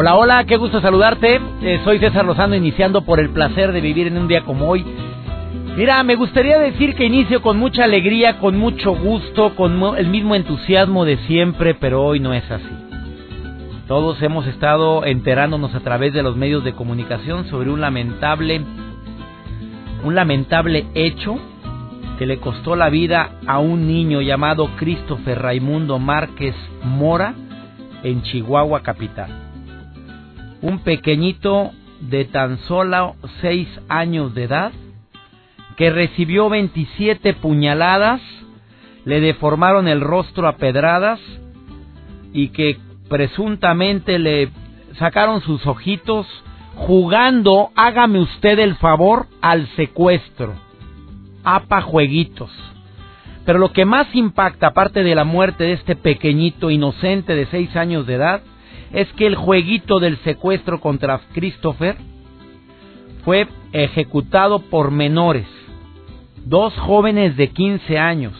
Hola, 0.00 0.14
hola, 0.14 0.44
qué 0.44 0.56
gusto 0.56 0.80
saludarte. 0.80 1.40
Eh, 1.60 1.80
soy 1.82 1.98
César 1.98 2.24
Lozano 2.24 2.54
iniciando 2.54 3.02
por 3.02 3.18
el 3.18 3.30
placer 3.30 3.72
de 3.72 3.80
vivir 3.80 4.06
en 4.06 4.16
un 4.16 4.28
día 4.28 4.44
como 4.44 4.68
hoy. 4.68 4.86
Mira, 5.76 6.00
me 6.04 6.14
gustaría 6.14 6.56
decir 6.56 6.94
que 6.94 7.04
inicio 7.04 7.42
con 7.42 7.58
mucha 7.58 7.82
alegría, 7.82 8.38
con 8.38 8.56
mucho 8.56 8.94
gusto, 8.94 9.56
con 9.56 9.96
el 9.98 10.06
mismo 10.06 10.36
entusiasmo 10.36 11.04
de 11.04 11.16
siempre, 11.26 11.74
pero 11.74 12.04
hoy 12.04 12.20
no 12.20 12.32
es 12.32 12.48
así. 12.48 12.70
Todos 13.88 14.22
hemos 14.22 14.46
estado 14.46 15.04
enterándonos 15.04 15.74
a 15.74 15.80
través 15.80 16.12
de 16.12 16.22
los 16.22 16.36
medios 16.36 16.62
de 16.62 16.74
comunicación 16.74 17.48
sobre 17.48 17.68
un 17.68 17.80
lamentable 17.80 18.64
un 20.04 20.14
lamentable 20.14 20.86
hecho 20.94 21.40
que 22.20 22.26
le 22.26 22.38
costó 22.38 22.76
la 22.76 22.88
vida 22.88 23.30
a 23.48 23.58
un 23.58 23.88
niño 23.88 24.20
llamado 24.20 24.70
Christopher 24.76 25.42
Raimundo 25.42 25.98
Márquez 25.98 26.54
Mora 26.84 27.34
en 28.04 28.22
Chihuahua 28.22 28.84
capital. 28.84 29.47
Un 30.62 30.80
pequeñito 30.80 31.72
de 32.00 32.24
tan 32.24 32.58
solo 32.60 33.16
seis 33.40 33.68
años 33.88 34.34
de 34.34 34.44
edad 34.44 34.72
que 35.76 35.90
recibió 35.90 36.48
27 36.48 37.34
puñaladas, 37.34 38.20
le 39.04 39.20
deformaron 39.20 39.86
el 39.86 40.00
rostro 40.00 40.48
a 40.48 40.56
pedradas 40.56 41.20
y 42.32 42.48
que 42.48 42.78
presuntamente 43.08 44.18
le 44.18 44.50
sacaron 44.98 45.40
sus 45.40 45.64
ojitos 45.66 46.26
jugando, 46.74 47.70
hágame 47.74 48.20
usted 48.20 48.58
el 48.58 48.76
favor, 48.76 49.26
al 49.40 49.68
secuestro. 49.76 50.54
Apa 51.44 51.80
jueguitos. 51.80 52.50
Pero 53.44 53.58
lo 53.58 53.72
que 53.72 53.84
más 53.84 54.06
impacta, 54.14 54.68
aparte 54.68 55.02
de 55.02 55.14
la 55.14 55.24
muerte 55.24 55.64
de 55.64 55.72
este 55.72 55.96
pequeñito 55.96 56.70
inocente 56.70 57.34
de 57.34 57.46
seis 57.46 57.74
años 57.76 58.06
de 58.06 58.14
edad, 58.14 58.42
es 58.92 59.12
que 59.14 59.26
el 59.26 59.36
jueguito 59.36 60.00
del 60.00 60.16
secuestro 60.18 60.80
contra 60.80 61.20
Christopher 61.34 61.96
fue 63.24 63.48
ejecutado 63.72 64.60
por 64.60 64.90
menores 64.90 65.46
dos 66.48 66.74
jóvenes 66.78 67.36
de 67.36 67.48
15 67.48 67.98
años, 67.98 68.34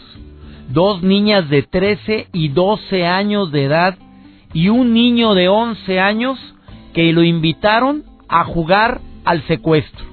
dos 0.69 1.03
niñas 1.03 1.49
de 1.49 1.61
13 1.61 2.27
y 2.33 2.49
12 2.49 3.05
años 3.05 3.51
de 3.51 3.65
edad 3.65 3.97
y 4.53 4.69
un 4.69 4.93
niño 4.93 5.35
de 5.35 5.47
11 5.47 5.99
años 5.99 6.39
que 6.93 7.13
lo 7.13 7.23
invitaron 7.23 8.03
a 8.27 8.43
jugar 8.45 8.99
al 9.25 9.45
secuestro. 9.47 10.05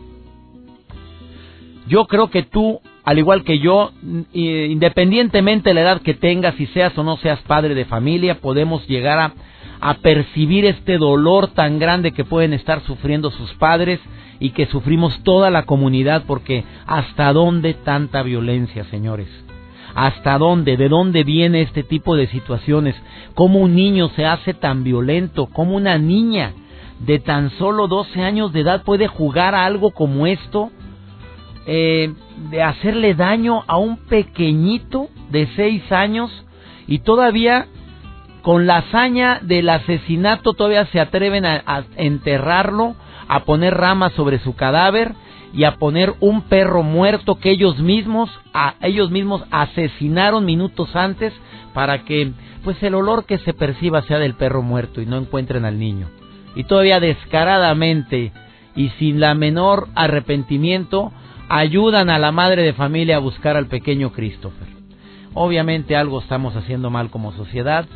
Yo 1.88 2.06
creo 2.06 2.28
que 2.30 2.42
tú, 2.42 2.80
al 3.04 3.18
igual 3.18 3.44
que 3.44 3.60
yo, 3.60 3.92
independientemente 4.32 5.70
de 5.70 5.74
la 5.74 5.82
edad 5.82 6.02
que 6.02 6.14
tengas, 6.14 6.54
si 6.56 6.66
seas 6.66 6.96
o 6.98 7.04
no 7.04 7.16
seas 7.16 7.40
padre 7.42 7.74
de 7.74 7.84
familia, 7.86 8.40
podemos 8.40 8.86
llegar 8.88 9.18
a, 9.18 9.32
a 9.80 9.94
percibir 9.94 10.64
este 10.64 10.98
dolor 10.98 11.48
tan 11.48 11.78
grande 11.78 12.12
que 12.12 12.24
pueden 12.24 12.52
estar 12.52 12.82
sufriendo 12.82 13.30
sus 13.30 13.52
padres 13.54 14.00
y 14.38 14.50
que 14.50 14.66
sufrimos 14.66 15.22
toda 15.22 15.50
la 15.50 15.64
comunidad 15.64 16.24
porque 16.26 16.64
hasta 16.86 17.32
dónde 17.32 17.74
tanta 17.74 18.22
violencia, 18.22 18.84
señores. 18.84 19.28
¿Hasta 19.94 20.36
dónde? 20.36 20.76
¿De 20.76 20.90
dónde 20.90 21.24
viene 21.24 21.62
este 21.62 21.82
tipo 21.82 22.16
de 22.16 22.26
situaciones? 22.26 22.94
¿Cómo 23.34 23.60
un 23.60 23.74
niño 23.74 24.10
se 24.10 24.26
hace 24.26 24.52
tan 24.52 24.84
violento? 24.84 25.46
¿Cómo 25.46 25.76
una 25.76 25.96
niña 25.96 26.52
de 26.98 27.18
tan 27.18 27.50
solo 27.50 27.88
12 27.88 28.20
años 28.22 28.52
de 28.52 28.60
edad 28.60 28.82
puede 28.82 29.08
jugar 29.08 29.54
a 29.54 29.64
algo 29.64 29.92
como 29.92 30.26
esto? 30.26 30.70
Eh, 31.66 32.12
de 32.50 32.62
hacerle 32.62 33.14
daño 33.14 33.64
a 33.66 33.78
un 33.78 33.96
pequeñito 33.96 35.08
de 35.30 35.48
6 35.56 35.90
años 35.90 36.30
y 36.86 36.98
todavía 36.98 37.66
con 38.46 38.64
la 38.64 38.76
hazaña 38.76 39.40
del 39.42 39.68
asesinato 39.68 40.52
todavía 40.52 40.86
se 40.92 41.00
atreven 41.00 41.44
a 41.44 41.84
enterrarlo 41.96 42.94
a 43.26 43.40
poner 43.40 43.74
ramas 43.74 44.12
sobre 44.12 44.38
su 44.38 44.54
cadáver 44.54 45.16
y 45.52 45.64
a 45.64 45.78
poner 45.78 46.14
un 46.20 46.42
perro 46.42 46.84
muerto 46.84 47.40
que 47.40 47.50
ellos 47.50 47.80
mismos 47.80 48.30
a 48.54 48.76
ellos 48.82 49.10
mismos 49.10 49.42
asesinaron 49.50 50.44
minutos 50.44 50.94
antes 50.94 51.32
para 51.74 52.04
que 52.04 52.34
pues 52.62 52.80
el 52.84 52.94
olor 52.94 53.24
que 53.24 53.38
se 53.38 53.52
perciba 53.52 54.02
sea 54.02 54.20
del 54.20 54.34
perro 54.34 54.62
muerto 54.62 55.00
y 55.00 55.06
no 55.06 55.16
encuentren 55.16 55.64
al 55.64 55.80
niño. 55.80 56.08
Y 56.54 56.62
todavía 56.62 57.00
descaradamente 57.00 58.30
y 58.76 58.90
sin 58.90 59.18
la 59.18 59.34
menor 59.34 59.88
arrepentimiento 59.96 61.10
ayudan 61.48 62.10
a 62.10 62.20
la 62.20 62.30
madre 62.30 62.62
de 62.62 62.74
familia 62.74 63.16
a 63.16 63.18
buscar 63.18 63.56
al 63.56 63.66
pequeño 63.66 64.12
Christopher. 64.12 64.68
Obviamente 65.34 65.96
algo 65.96 66.20
estamos 66.20 66.54
haciendo 66.54 66.90
mal 66.90 67.10
como 67.10 67.32
sociedad 67.32 67.86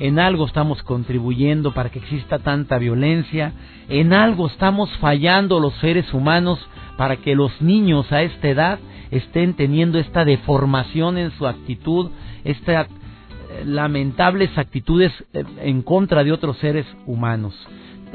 en 0.00 0.18
algo 0.18 0.46
estamos 0.46 0.82
contribuyendo 0.82 1.72
para 1.74 1.90
que 1.90 1.98
exista 1.98 2.38
tanta 2.38 2.78
violencia, 2.78 3.52
en 3.90 4.14
algo 4.14 4.46
estamos 4.46 4.90
fallando 4.96 5.60
los 5.60 5.74
seres 5.74 6.12
humanos 6.14 6.58
para 6.96 7.16
que 7.16 7.34
los 7.34 7.60
niños 7.60 8.10
a 8.10 8.22
esta 8.22 8.48
edad 8.48 8.78
estén 9.10 9.52
teniendo 9.54 9.98
esta 9.98 10.24
deformación 10.24 11.18
en 11.18 11.30
su 11.32 11.46
actitud, 11.46 12.10
estas 12.44 12.86
eh, 12.86 13.64
lamentables 13.66 14.56
actitudes 14.56 15.12
eh, 15.34 15.44
en 15.60 15.82
contra 15.82 16.24
de 16.24 16.32
otros 16.32 16.56
seres 16.56 16.86
humanos. 17.04 17.54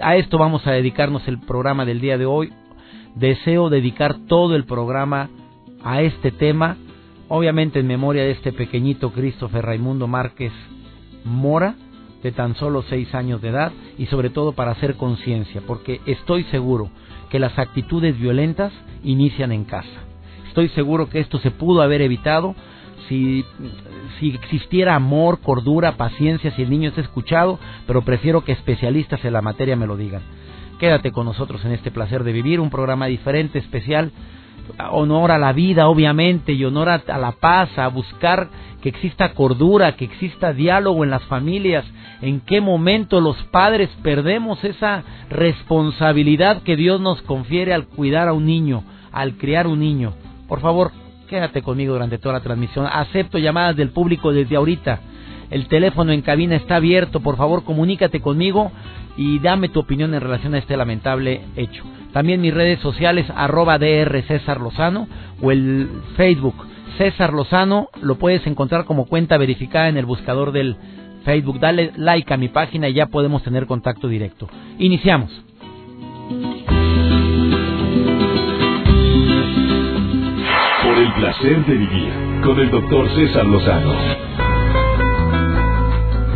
A 0.02 0.16
esto 0.16 0.40
vamos 0.40 0.66
a 0.66 0.72
dedicarnos 0.72 1.28
el 1.28 1.40
programa 1.40 1.86
del 1.86 2.02
día 2.02 2.18
de 2.18 2.26
hoy. 2.26 2.52
Deseo 3.14 3.70
dedicar 3.70 4.16
todo 4.28 4.56
el 4.56 4.66
programa 4.66 5.30
a 5.84 6.02
este 6.02 6.32
tema, 6.32 6.78
obviamente 7.28 7.80
en 7.80 7.86
memoria 7.86 8.24
de 8.24 8.32
este 8.32 8.52
pequeñito 8.54 9.12
Christopher 9.12 9.64
Raimundo 9.64 10.08
Márquez 10.08 10.52
Mora, 11.26 11.76
de 12.24 12.32
tan 12.32 12.56
solo 12.56 12.84
seis 12.84 13.14
años 13.14 13.42
de 13.42 13.50
edad, 13.50 13.74
y 13.98 14.06
sobre 14.06 14.30
todo 14.30 14.54
para 14.54 14.72
hacer 14.72 14.96
conciencia, 14.96 15.62
porque 15.68 16.00
estoy 16.06 16.44
seguro 16.46 16.90
que 17.30 17.40
las 17.40 17.58
actitudes 17.60 18.18
violentas 18.18 18.72
inician 19.04 19.52
en 19.52 19.66
casa. 19.66 20.06
Estoy 20.48 20.70
seguro 20.70 21.10
que 21.10 21.20
esto 21.20 21.40
se 21.40 21.52
pudo 21.52 21.82
haber 21.82 22.02
evitado 22.02 22.56
si, 23.10 23.44
si 24.20 24.30
existiera 24.30 24.96
amor, 24.96 25.40
cordura, 25.42 25.98
paciencia, 25.98 26.52
si 26.52 26.62
el 26.62 26.70
niño 26.70 26.90
está 26.90 27.02
escuchado, 27.02 27.60
pero 27.86 28.04
prefiero 28.04 28.44
que 28.44 28.54
especialistas 28.54 29.24
en 29.26 29.34
la 29.34 29.42
materia 29.42 29.76
me 29.76 29.88
lo 29.88 29.98
digan. 29.98 30.22
Quédate 30.80 31.12
con 31.12 31.26
nosotros 31.26 31.64
en 31.66 31.72
este 31.72 31.92
placer 31.92 32.24
de 32.24 32.34
vivir, 32.34 32.60
un 32.60 32.70
programa 32.70 33.08
diferente, 33.08 33.60
especial, 33.60 34.12
honor 34.92 35.32
a 35.32 35.38
la 35.38 35.54
vida, 35.54 35.88
obviamente, 35.88 36.54
y 36.54 36.64
honor 36.66 36.90
a, 36.90 37.18
la 37.18 37.32
paz, 37.34 37.78
a 37.78 37.88
buscar 37.88 38.50
que 38.82 38.90
exista 38.90 39.34
cordura, 39.34 39.96
que 39.96 40.06
exista 40.06 40.54
diálogo 40.54 41.04
en 41.04 41.10
las 41.10 41.24
familias. 41.24 41.86
En 42.22 42.40
qué 42.42 42.62
momento 42.62 43.22
los 43.22 43.36
padres 43.46 43.90
perdemos 44.04 44.64
esa 44.64 45.04
responsabilidad 45.30 46.62
que 46.64 46.76
Dios 46.76 47.02
nos 47.02 47.22
confiere 47.24 47.74
al 47.74 47.88
cuidar 47.88 48.28
a 48.28 48.34
un 48.34 48.46
niño, 48.46 48.84
al 49.12 49.38
criar 49.38 49.68
un 49.68 49.80
niño. 49.80 50.14
Por 50.48 50.62
favor, 50.62 50.92
quédate 51.28 51.62
conmigo 51.62 51.94
durante 51.94 52.18
toda 52.18 52.36
la 52.36 52.42
transmisión. 52.42 52.86
Acepto 52.86 53.38
llamadas 53.38 53.76
del 53.76 53.90
público 53.90 54.32
desde 54.32 54.56
ahorita. 54.56 55.00
El 55.50 55.68
teléfono 55.68 56.12
en 56.12 56.22
cabina 56.22 56.56
está 56.56 56.78
abierto. 56.78 57.20
Por 57.20 57.38
favor, 57.38 57.64
comunícate 57.64 58.20
conmigo 58.20 58.72
y 59.18 59.40
dame 59.40 59.70
tu 59.70 59.80
opinión 59.80 60.14
en 60.14 60.22
relación 60.22 60.54
a 60.56 60.58
este 60.58 60.78
lamentable 60.78 61.42
hecho. 61.56 61.84
También 62.16 62.40
mis 62.40 62.54
redes 62.54 62.80
sociales, 62.80 63.26
arroba 63.36 63.78
DR 63.78 64.24
César 64.26 64.62
Lozano 64.62 65.06
o 65.42 65.52
el 65.52 65.90
Facebook 66.16 66.56
César 66.98 67.34
Lozano, 67.34 67.90
lo 68.02 68.16
puedes 68.16 68.48
encontrar 68.48 68.86
como 68.86 69.06
cuenta 69.06 69.38
verificada 69.38 69.90
en 69.90 69.98
el 69.98 70.06
buscador 70.06 70.54
del 70.54 70.78
Facebook. 71.26 71.60
Dale 71.60 71.92
like 71.98 72.34
a 72.34 72.38
mi 72.38 72.48
página 72.48 72.88
y 72.88 72.94
ya 72.94 73.08
podemos 73.08 73.44
tener 73.44 73.66
contacto 73.66 74.08
directo. 74.08 74.48
Iniciamos. 74.80 75.30
Por 80.84 80.98
el 80.98 81.14
placer 81.16 81.66
de 81.66 81.74
vivir 81.74 82.14
con 82.46 82.58
el 82.62 82.72
doctor 82.72 83.10
César 83.14 83.46
Lozano. 83.46 84.45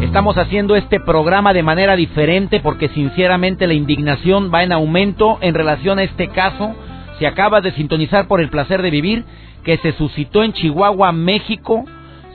Estamos 0.09 0.39
haciendo 0.39 0.75
este 0.75 0.99
programa 0.99 1.53
de 1.53 1.61
manera 1.61 1.95
diferente 1.95 2.61
porque 2.61 2.89
sinceramente 2.89 3.67
la 3.67 3.75
indignación 3.75 4.49
va 4.51 4.63
en 4.63 4.71
aumento 4.71 5.37
en 5.39 5.53
relación 5.53 5.99
a 5.99 6.03
este 6.03 6.29
caso. 6.29 6.73
Si 7.19 7.25
acabas 7.25 7.61
de 7.61 7.73
sintonizar 7.73 8.27
por 8.27 8.41
el 8.41 8.49
placer 8.49 8.81
de 8.81 8.89
vivir, 8.89 9.23
que 9.63 9.77
se 9.77 9.91
suscitó 9.93 10.41
en 10.43 10.53
Chihuahua, 10.53 11.11
México, 11.11 11.85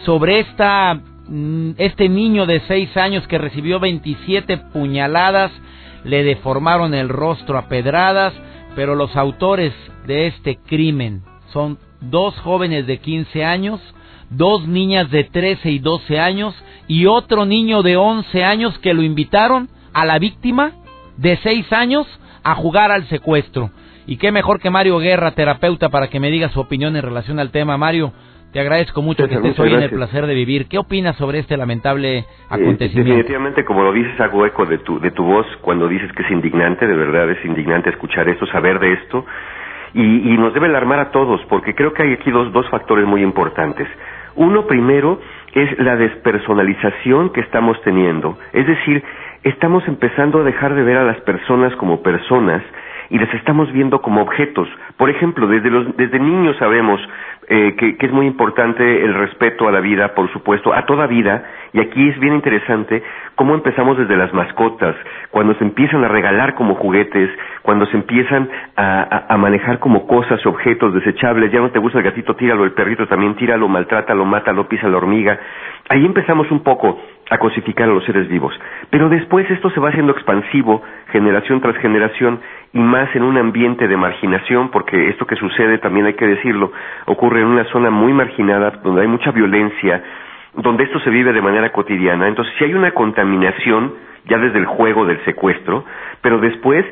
sobre 0.07 0.39
esta 0.39 1.01
mm, 1.27 1.71
este 1.77 2.09
niño 2.09 2.47
de 2.47 2.61
6 2.61 2.97
años 2.97 3.27
que 3.27 3.39
recibió 3.39 3.81
27 3.81 4.57
puñaladas, 4.73 5.51
le 6.05 6.23
deformaron 6.23 6.95
el 6.95 7.09
rostro 7.09 7.59
a 7.59 7.67
pedradas, 7.67 8.35
pero 8.77 8.95
los 8.95 9.17
autores 9.17 9.73
de 10.07 10.29
este 10.29 10.59
crimen 10.65 11.23
son 11.53 11.79
dos 12.01 12.39
jóvenes 12.39 12.87
de 12.87 12.99
15 12.99 13.45
años, 13.45 13.81
dos 14.31 14.65
niñas 14.69 15.11
de 15.11 15.25
13 15.25 15.73
y 15.73 15.81
12 15.81 16.21
años 16.21 16.55
y 16.87 17.07
otro 17.07 17.47
niño 17.47 17.83
de 17.83 17.97
11 17.97 18.45
años 18.45 18.79
que 18.79 18.95
lo 18.95 19.03
invitaron 19.03 19.69
a 19.93 20.05
la 20.05 20.19
víctima 20.19 20.73
de 21.17 21.37
6 21.39 21.73
años 21.73 22.07
a 22.43 22.55
jugar 22.55 22.91
al 22.91 23.05
secuestro. 23.09 23.71
Y 24.07 24.19
qué 24.19 24.33
mejor 24.33 24.61
que 24.61 24.71
Mario 24.71 24.99
Guerra, 24.99 25.31
terapeuta, 25.31 25.89
para 25.89 26.09
que 26.09 26.21
me 26.21 26.31
diga 26.31 26.51
su 26.51 26.61
opinión 26.61 26.95
en 26.97 27.03
relación 27.03 27.39
al 27.41 27.51
tema. 27.51 27.79
Mario, 27.79 28.13
te 28.53 28.61
agradezco 28.61 29.01
mucho 29.01 29.27
que 29.27 29.35
estés 29.35 29.59
hoy 29.59 29.73
en 29.73 29.83
el 29.83 29.91
placer 29.91 30.27
de 30.27 30.35
vivir. 30.35 30.69
¿Qué 30.69 30.79
opinas 30.79 31.17
sobre 31.17 31.39
este 31.39 31.57
lamentable 31.57 32.19
eh, 32.19 32.25
acontecimiento? 32.51 33.09
definitivamente, 33.09 33.65
como 33.65 33.83
lo 33.83 33.93
dices, 33.93 34.21
hago 34.21 34.45
eco 34.45 34.67
de 34.67 34.79
tu, 34.79 35.01
de 35.01 35.11
tu 35.11 35.25
voz 35.25 35.47
cuando 35.63 35.89
dices 35.89 36.13
que 36.13 36.23
es 36.23 36.31
indignante, 36.31 36.87
de 36.87 36.95
verdad 36.95 37.31
es 37.31 37.45
indignante 37.45 37.91
escuchar 37.91 38.29
esto, 38.29 38.47
saber 38.47 38.79
de 38.79 38.93
esto. 38.93 39.25
Y, 39.95 40.03
y 40.03 40.37
nos 40.37 40.53
debe 40.53 40.67
alarmar 40.67 40.99
a 40.99 41.11
todos, 41.11 41.41
porque 41.49 41.75
creo 41.75 41.93
que 41.95 42.03
hay 42.03 42.13
aquí 42.13 42.31
dos, 42.31 42.53
dos 42.53 42.69
factores 42.69 43.07
muy 43.07 43.23
importantes. 43.23 43.89
Uno 44.37 44.67
primero 44.67 45.21
es 45.55 45.79
la 45.79 45.97
despersonalización 45.97 47.31
que 47.33 47.41
estamos 47.41 47.81
teniendo. 47.83 48.39
Es 48.53 48.67
decir, 48.67 49.03
estamos 49.43 49.87
empezando 49.87 50.41
a 50.41 50.45
dejar 50.45 50.75
de 50.75 50.83
ver 50.83 50.97
a 50.97 51.05
las 51.05 51.21
personas 51.21 51.75
como 51.77 52.03
personas 52.03 52.63
y 53.11 53.19
las 53.19 53.33
estamos 53.35 53.71
viendo 53.73 54.01
como 54.01 54.23
objetos. 54.23 54.69
Por 54.97 55.11
ejemplo, 55.11 55.47
desde, 55.47 55.71
los, 55.71 55.97
desde 55.97 56.19
niños 56.19 56.57
sabemos 56.59 57.01
eh, 57.49 57.75
que, 57.77 57.97
es 57.99 58.13
muy 58.13 58.27
importante 58.27 59.05
el 59.05 59.15
respeto 59.15 59.69
a 59.69 59.73
la 59.73 59.81
vida, 59.81 60.15
por 60.15 60.33
supuesto, 60.33 60.73
a 60.73 60.87
toda 60.87 61.07
vida, 61.07 61.45
y 61.73 61.81
aquí 61.81 62.09
es 62.09 62.19
bien 62.19 62.35
interesante 62.35 63.03
cómo 63.35 63.55
empezamos 63.55 63.99
desde 63.99 64.17
las 64.17 64.33
mascotas, 64.33 64.97
cuando 65.31 65.55
se 65.55 65.65
empiezan 65.65 66.05
a 66.05 66.09
regalar 66.09 66.55
como 66.55 66.75
juguetes, 66.77 67.29
cuando 67.63 67.87
se 67.87 67.97
empiezan 67.97 68.49
a, 68.77 69.27
a, 69.29 69.37
manejar 69.37 69.79
como 69.79 70.07
cosas, 70.07 70.45
objetos 70.47 70.95
desechables, 70.95 71.53
ya 71.53 71.61
no 71.61 71.71
te 71.71 71.79
gusta 71.79 71.99
el 71.99 72.05
gatito, 72.05 72.35
tíralo, 72.37 72.65
el 72.65 72.73
perrito 72.73 73.07
también 73.07 73.35
tíralo, 73.35 73.69
maltrátalo, 73.69 74.25
mátalo, 74.25 74.69
pisa 74.69 74.89
la 74.89 74.97
hormiga. 74.97 75.39
Ahí 75.89 76.05
empezamos 76.05 76.51
un 76.51 76.63
poco 76.63 76.99
a 77.31 77.39
cosificar 77.39 77.89
a 77.89 77.93
los 77.93 78.05
seres 78.05 78.29
vivos. 78.29 78.59
Pero 78.91 79.09
después 79.09 79.51
esto 79.51 79.71
se 79.71 79.81
va 79.81 79.89
haciendo 79.89 80.13
expansivo, 80.13 80.83
generación 81.11 81.61
tras 81.61 81.77
generación, 81.77 82.41
y 82.73 82.79
más 82.79 83.15
en 83.17 83.23
un 83.23 83.39
ambiente 83.39 83.89
de 83.89 83.97
marginación, 83.97 84.71
porque 84.71 85.09
esto 85.09 85.27
que 85.27 85.37
sucede, 85.37 85.79
también 85.79 86.07
hay 86.07 86.15
que 86.15 86.27
decirlo, 86.27 86.73
ocurre 87.07 87.41
en 87.41 87.47
una 87.47 87.65
zona 87.67 87.91
muy 87.91 88.13
marginada, 88.13 88.71
donde 88.83 89.03
hay 89.03 89.09
mucha 89.09 89.31
violencia, 89.31 90.03
donde 90.55 90.85
esto 90.85 91.01
se 91.01 91.11
vive 91.11 91.33
de 91.33 91.41
manera 91.41 91.71
cotidiana. 91.73 92.29
Entonces, 92.29 92.55
si 92.59 92.65
hay 92.65 92.75
una 92.75 92.93
contaminación, 92.93 93.95
ya 94.27 94.39
desde 94.39 94.59
el 94.59 94.67
juego 94.67 95.07
del 95.07 95.23
secuestro, 95.25 95.85
pero 96.21 96.39
después, 96.39 96.85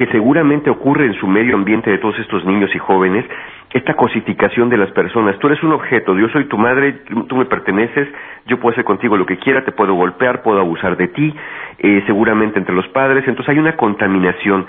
que 0.00 0.06
seguramente 0.06 0.70
ocurre 0.70 1.04
en 1.04 1.12
su 1.20 1.26
medio 1.26 1.54
ambiente 1.54 1.90
de 1.90 1.98
todos 1.98 2.18
estos 2.20 2.42
niños 2.46 2.74
y 2.74 2.78
jóvenes, 2.78 3.22
esta 3.70 3.92
cosificación 3.92 4.70
de 4.70 4.78
las 4.78 4.90
personas. 4.92 5.38
Tú 5.38 5.48
eres 5.48 5.62
un 5.62 5.72
objeto, 5.72 6.16
yo 6.16 6.26
soy 6.30 6.46
tu 6.46 6.56
madre, 6.56 7.02
tú 7.28 7.36
me 7.36 7.44
perteneces, 7.44 8.08
yo 8.46 8.58
puedo 8.58 8.72
hacer 8.72 8.84
contigo 8.84 9.18
lo 9.18 9.26
que 9.26 9.36
quiera, 9.36 9.62
te 9.62 9.72
puedo 9.72 9.92
golpear, 9.92 10.40
puedo 10.40 10.58
abusar 10.58 10.96
de 10.96 11.08
ti, 11.08 11.34
eh, 11.80 12.02
seguramente 12.06 12.58
entre 12.58 12.74
los 12.74 12.88
padres, 12.88 13.28
entonces 13.28 13.50
hay 13.50 13.58
una 13.58 13.76
contaminación. 13.76 14.64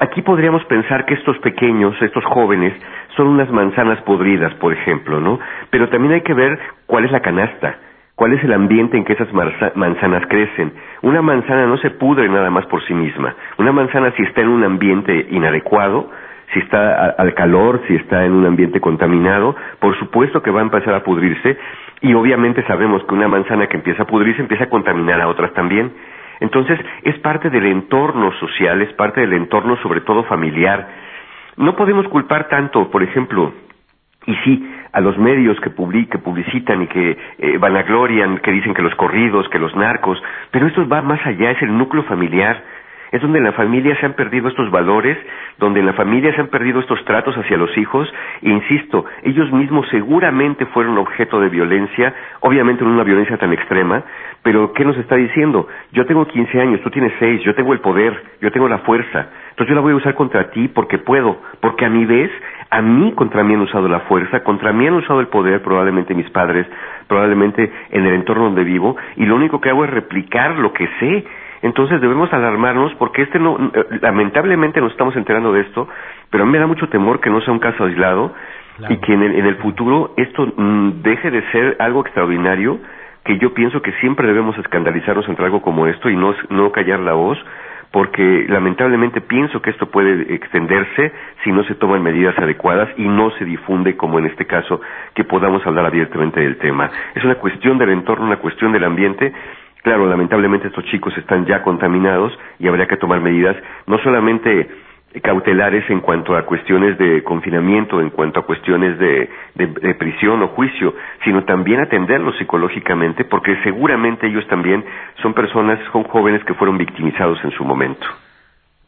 Aquí 0.00 0.20
podríamos 0.20 0.62
pensar 0.66 1.06
que 1.06 1.14
estos 1.14 1.38
pequeños, 1.38 1.96
estos 2.02 2.26
jóvenes, 2.26 2.74
son 3.16 3.28
unas 3.28 3.50
manzanas 3.50 4.02
podridas, 4.02 4.52
por 4.56 4.74
ejemplo, 4.74 5.18
¿no? 5.18 5.40
Pero 5.70 5.88
también 5.88 6.12
hay 6.12 6.20
que 6.20 6.34
ver 6.34 6.58
cuál 6.84 7.06
es 7.06 7.10
la 7.10 7.20
canasta, 7.20 7.78
cuál 8.18 8.32
es 8.32 8.42
el 8.42 8.52
ambiente 8.52 8.96
en 8.96 9.04
que 9.04 9.12
esas 9.12 9.32
manzanas 9.32 10.26
crecen. 10.26 10.72
Una 11.02 11.22
manzana 11.22 11.66
no 11.66 11.76
se 11.76 11.90
pudre 11.90 12.28
nada 12.28 12.50
más 12.50 12.66
por 12.66 12.82
sí 12.82 12.92
misma. 12.92 13.32
Una 13.58 13.70
manzana 13.70 14.12
si 14.16 14.24
está 14.24 14.40
en 14.40 14.48
un 14.48 14.64
ambiente 14.64 15.28
inadecuado, 15.30 16.10
si 16.52 16.58
está 16.58 17.10
al 17.10 17.32
calor, 17.34 17.80
si 17.86 17.94
está 17.94 18.24
en 18.24 18.32
un 18.32 18.44
ambiente 18.44 18.80
contaminado, 18.80 19.54
por 19.78 19.96
supuesto 20.00 20.42
que 20.42 20.50
va 20.50 20.58
a 20.58 20.64
empezar 20.64 20.94
a 20.94 21.04
pudrirse 21.04 21.56
y 22.00 22.12
obviamente 22.14 22.64
sabemos 22.66 23.04
que 23.04 23.14
una 23.14 23.28
manzana 23.28 23.68
que 23.68 23.76
empieza 23.76 24.02
a 24.02 24.06
pudrirse 24.06 24.42
empieza 24.42 24.64
a 24.64 24.68
contaminar 24.68 25.20
a 25.20 25.28
otras 25.28 25.52
también. 25.52 25.92
Entonces, 26.40 26.76
es 27.04 27.16
parte 27.20 27.50
del 27.50 27.66
entorno 27.66 28.32
social, 28.40 28.82
es 28.82 28.92
parte 28.94 29.20
del 29.20 29.34
entorno 29.34 29.76
sobre 29.76 30.00
todo 30.00 30.24
familiar. 30.24 30.88
No 31.56 31.76
podemos 31.76 32.08
culpar 32.08 32.48
tanto, 32.48 32.90
por 32.90 33.04
ejemplo, 33.04 33.52
y 34.28 34.34
sí, 34.44 34.70
a 34.92 35.00
los 35.00 35.16
medios 35.16 35.58
que, 35.60 35.70
que 35.70 36.18
publicitan 36.18 36.82
y 36.82 36.86
que 36.86 37.16
eh, 37.38 37.56
vanaglorian, 37.56 38.38
que 38.38 38.52
dicen 38.52 38.74
que 38.74 38.82
los 38.82 38.94
corridos, 38.94 39.48
que 39.48 39.58
los 39.58 39.74
narcos, 39.74 40.22
pero 40.50 40.66
esto 40.66 40.86
va 40.86 41.00
más 41.00 41.24
allá, 41.26 41.52
es 41.52 41.62
el 41.62 41.76
núcleo 41.76 42.02
familiar 42.02 42.62
es 43.12 43.22
donde 43.22 43.38
en 43.38 43.44
la 43.44 43.52
familia 43.52 43.96
se 44.00 44.06
han 44.06 44.14
perdido 44.14 44.48
estos 44.48 44.70
valores, 44.70 45.16
donde 45.58 45.80
en 45.80 45.86
la 45.86 45.92
familia 45.94 46.34
se 46.34 46.40
han 46.40 46.48
perdido 46.48 46.80
estos 46.80 47.04
tratos 47.04 47.36
hacia 47.36 47.56
los 47.56 47.76
hijos, 47.78 48.12
e 48.42 48.50
insisto, 48.50 49.04
ellos 49.22 49.50
mismos 49.52 49.86
seguramente 49.90 50.66
fueron 50.66 50.98
objeto 50.98 51.40
de 51.40 51.48
violencia, 51.48 52.14
obviamente 52.40 52.84
no 52.84 52.90
una 52.90 53.04
violencia 53.04 53.36
tan 53.36 53.52
extrema, 53.52 54.02
pero 54.42 54.72
¿qué 54.72 54.84
nos 54.84 54.96
está 54.98 55.16
diciendo? 55.16 55.68
Yo 55.92 56.06
tengo 56.06 56.26
15 56.26 56.60
años, 56.60 56.80
tú 56.82 56.90
tienes 56.90 57.12
6, 57.18 57.42
yo 57.42 57.54
tengo 57.54 57.72
el 57.72 57.80
poder, 57.80 58.20
yo 58.40 58.50
tengo 58.52 58.68
la 58.68 58.78
fuerza, 58.78 59.28
entonces 59.50 59.68
yo 59.68 59.74
la 59.74 59.80
voy 59.80 59.92
a 59.92 59.96
usar 59.96 60.14
contra 60.14 60.50
ti 60.50 60.68
porque 60.68 60.98
puedo, 60.98 61.38
porque 61.60 61.84
a 61.84 61.88
mi 61.88 62.04
vez, 62.04 62.30
a 62.70 62.80
mí 62.80 63.12
contra 63.12 63.42
mí 63.42 63.54
han 63.54 63.60
usado 63.60 63.88
la 63.88 64.00
fuerza, 64.00 64.44
contra 64.44 64.72
mí 64.72 64.86
han 64.86 64.94
usado 64.94 65.20
el 65.20 65.28
poder, 65.28 65.62
probablemente 65.62 66.14
mis 66.14 66.30
padres, 66.30 66.66
probablemente 67.08 67.70
en 67.90 68.06
el 68.06 68.14
entorno 68.14 68.44
donde 68.44 68.64
vivo, 68.64 68.96
y 69.16 69.26
lo 69.26 69.34
único 69.34 69.60
que 69.60 69.70
hago 69.70 69.84
es 69.84 69.90
replicar 69.90 70.56
lo 70.56 70.72
que 70.72 70.88
sé, 71.00 71.24
entonces 71.62 72.00
debemos 72.00 72.32
alarmarnos 72.32 72.94
porque 72.94 73.22
este 73.22 73.38
no, 73.38 73.56
eh, 73.74 73.84
lamentablemente 74.00 74.80
nos 74.80 74.92
estamos 74.92 75.16
enterando 75.16 75.52
de 75.52 75.62
esto, 75.62 75.88
pero 76.30 76.44
a 76.44 76.46
mí 76.46 76.52
me 76.52 76.58
da 76.58 76.66
mucho 76.66 76.88
temor 76.88 77.20
que 77.20 77.30
no 77.30 77.40
sea 77.40 77.52
un 77.52 77.58
caso 77.58 77.84
aislado 77.84 78.32
y 78.88 78.96
que 78.98 79.12
en 79.12 79.22
el, 79.22 79.56
futuro 79.56 80.12
esto 80.16 80.52
mm, 80.56 81.02
deje 81.02 81.30
de 81.30 81.42
ser 81.50 81.76
algo 81.80 82.02
extraordinario, 82.02 82.78
que 83.24 83.36
yo 83.38 83.52
pienso 83.52 83.82
que 83.82 83.92
siempre 83.94 84.26
debemos 84.26 84.56
escandalizarnos 84.58 85.28
entre 85.28 85.44
algo 85.44 85.62
como 85.62 85.86
esto 85.86 86.08
y 86.08 86.16
no, 86.16 86.32
no 86.50 86.70
callar 86.70 87.00
la 87.00 87.14
voz, 87.14 87.38
porque 87.90 88.46
lamentablemente 88.48 89.20
pienso 89.20 89.62
que 89.62 89.70
esto 89.70 89.90
puede 89.90 90.34
extenderse 90.34 91.12
si 91.42 91.50
no 91.50 91.64
se 91.64 91.74
toman 91.74 92.02
medidas 92.02 92.38
adecuadas 92.38 92.88
y 92.96 93.08
no 93.08 93.30
se 93.32 93.44
difunde, 93.44 93.96
como 93.96 94.18
en 94.18 94.26
este 94.26 94.46
caso, 94.46 94.80
que 95.14 95.24
podamos 95.24 95.66
hablar 95.66 95.86
abiertamente 95.86 96.40
del 96.40 96.58
tema. 96.58 96.90
Es 97.14 97.24
una 97.24 97.36
cuestión 97.36 97.78
del 97.78 97.90
entorno, 97.90 98.26
una 98.26 98.36
cuestión 98.36 98.72
del 98.72 98.84
ambiente 98.84 99.32
Claro, 99.82 100.06
lamentablemente 100.06 100.68
estos 100.68 100.84
chicos 100.86 101.16
están 101.16 101.46
ya 101.46 101.62
contaminados 101.62 102.36
y 102.58 102.68
habría 102.68 102.86
que 102.86 102.96
tomar 102.96 103.20
medidas 103.20 103.56
no 103.86 103.98
solamente 103.98 104.68
cautelares 105.22 105.88
en 105.88 106.00
cuanto 106.00 106.36
a 106.36 106.44
cuestiones 106.44 106.98
de 106.98 107.24
confinamiento, 107.24 108.00
en 108.00 108.10
cuanto 108.10 108.40
a 108.40 108.46
cuestiones 108.46 108.98
de, 108.98 109.30
de, 109.54 109.94
prisión 109.94 110.42
o 110.42 110.48
juicio, 110.48 110.94
sino 111.24 111.44
también 111.44 111.80
atenderlos 111.80 112.36
psicológicamente, 112.36 113.24
porque 113.24 113.56
seguramente 113.62 114.26
ellos 114.26 114.46
también 114.48 114.84
son 115.22 115.32
personas, 115.32 115.78
son 115.92 116.04
jóvenes 116.04 116.44
que 116.44 116.54
fueron 116.54 116.76
victimizados 116.76 117.42
en 117.42 117.50
su 117.52 117.64
momento 117.64 118.06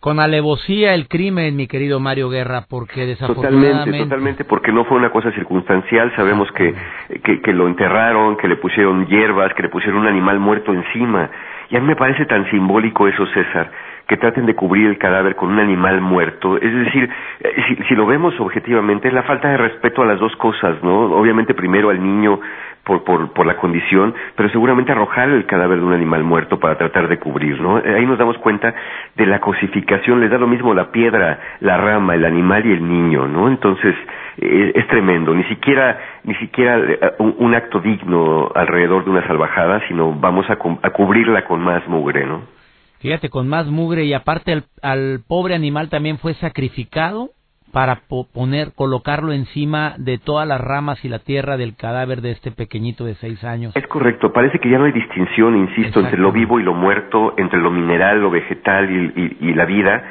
con 0.00 0.19
alevosía 0.19 0.95
el 0.95 1.09
crimen, 1.09 1.57
mi 1.57 1.66
querido 1.66 2.00
Mario 2.00 2.30
Guerra, 2.30 2.64
porque 2.69 3.04
desafortunadamente... 3.04 3.69
Totalmente, 3.76 4.04
totalmente, 4.04 4.45
porque 4.45 4.73
no 4.73 4.87
fue 4.87 4.97
una 4.97 5.11
cosa 5.11 5.30
circunstancial, 5.33 6.11
sabemos 6.16 6.50
que, 6.52 6.75
que, 7.23 7.42
que, 7.42 7.52
lo 7.52 7.69
enterraron, 7.69 8.38
que 8.38 8.49
le 8.49 8.57
pusieron 8.57 9.07
hierbas, 9.07 9.52
que 9.52 9.62
le 9.62 9.69
pusieron 9.69 10.00
un 10.00 10.07
animal 10.07 10.40
muerto 10.40 10.73
encima, 10.73 11.30
y 11.69 11.76
a 11.76 11.80
mí 11.80 11.87
me 11.87 11.97
parece 11.97 12.25
tan 12.25 12.50
simbólico 12.50 13.07
eso, 13.09 13.26
César, 13.26 13.71
que 14.11 14.17
traten 14.17 14.45
de 14.45 14.57
cubrir 14.57 14.88
el 14.88 14.99
cadáver 14.99 15.37
con 15.37 15.50
un 15.50 15.61
animal 15.61 16.00
muerto. 16.00 16.57
Es 16.57 16.75
decir, 16.75 17.09
eh, 17.43 17.62
si, 17.69 17.76
si, 17.85 17.95
lo 17.95 18.07
vemos 18.07 18.35
objetivamente, 18.40 19.07
es 19.07 19.14
la 19.14 19.23
falta 19.23 19.50
de 19.50 19.57
respeto 19.57 20.02
a 20.02 20.05
las 20.05 20.19
dos 20.19 20.35
cosas, 20.35 20.83
¿no? 20.83 21.02
Obviamente 21.12 21.55
primero 21.55 21.90
al 21.90 22.02
niño 22.02 22.40
por, 22.83 23.05
por, 23.05 23.33
por 23.33 23.47
la 23.47 23.57
condición, 23.57 24.12
pero 24.35 24.49
seguramente 24.49 24.90
arrojar 24.90 25.29
el 25.29 25.47
cadáver 25.47 25.79
de 25.79 25.85
un 25.85 25.93
animal 25.93 26.25
muerto 26.25 26.59
para 26.59 26.76
tratar 26.76 27.07
de 27.07 27.21
cubrir, 27.21 27.61
¿no? 27.61 27.79
Eh, 27.79 27.95
ahí 27.99 28.05
nos 28.05 28.19
damos 28.19 28.37
cuenta 28.38 28.75
de 29.14 29.26
la 29.26 29.38
cosificación, 29.38 30.19
les 30.21 30.29
da 30.29 30.38
lo 30.38 30.49
mismo 30.49 30.75
la 30.75 30.90
piedra, 30.90 31.38
la 31.61 31.76
rama, 31.76 32.17
el 32.17 32.25
animal 32.25 32.67
y 32.67 32.73
el 32.73 32.88
niño, 32.88 33.29
¿no? 33.29 33.47
Entonces, 33.47 33.95
eh, 34.38 34.73
es 34.75 34.88
tremendo, 34.88 35.33
ni 35.37 35.45
siquiera, 35.45 36.00
ni 36.25 36.35
siquiera 36.35 36.81
un, 37.19 37.37
un, 37.38 37.55
acto 37.55 37.79
digno 37.79 38.50
alrededor 38.57 39.05
de 39.05 39.11
una 39.11 39.25
salvajada, 39.29 39.83
sino 39.87 40.12
vamos 40.19 40.50
a, 40.50 40.55
a 40.55 40.90
cubrirla 40.90 41.45
con 41.45 41.61
más 41.61 41.87
mugre, 41.87 42.26
¿no? 42.26 42.59
Fíjate, 43.00 43.30
con 43.30 43.49
más 43.49 43.66
mugre 43.66 44.04
y 44.04 44.12
aparte 44.12 44.62
al, 44.83 45.21
pobre 45.26 45.54
animal 45.54 45.88
también 45.88 46.19
fue 46.19 46.35
sacrificado 46.35 47.30
para 47.73 48.00
poner, 48.35 48.73
colocarlo 48.75 49.33
encima 49.33 49.95
de 49.97 50.19
todas 50.19 50.47
las 50.47 50.61
ramas 50.61 51.02
y 51.04 51.09
la 51.09 51.21
tierra 51.21 51.57
del 51.57 51.76
cadáver 51.76 52.21
de 52.21 52.33
este 52.33 52.50
pequeñito 52.50 53.04
de 53.04 53.14
seis 53.14 53.42
años. 53.45 53.75
Es 53.75 53.87
correcto, 53.87 54.33
parece 54.33 54.59
que 54.59 54.69
ya 54.69 54.78
no 54.78 54.85
hay 54.85 54.92
distinción, 54.92 55.57
insisto, 55.57 56.00
entre 56.00 56.19
lo 56.19 56.33
vivo 56.33 56.61
y 56.61 56.62
lo 56.62 56.75
muerto, 56.75 57.35
entre 57.38 57.61
lo 57.61 57.71
mineral, 57.71 58.21
lo 58.21 58.30
vegetal 58.30 58.90
y, 58.90 59.54
la 59.54 59.64
vida, 59.64 60.04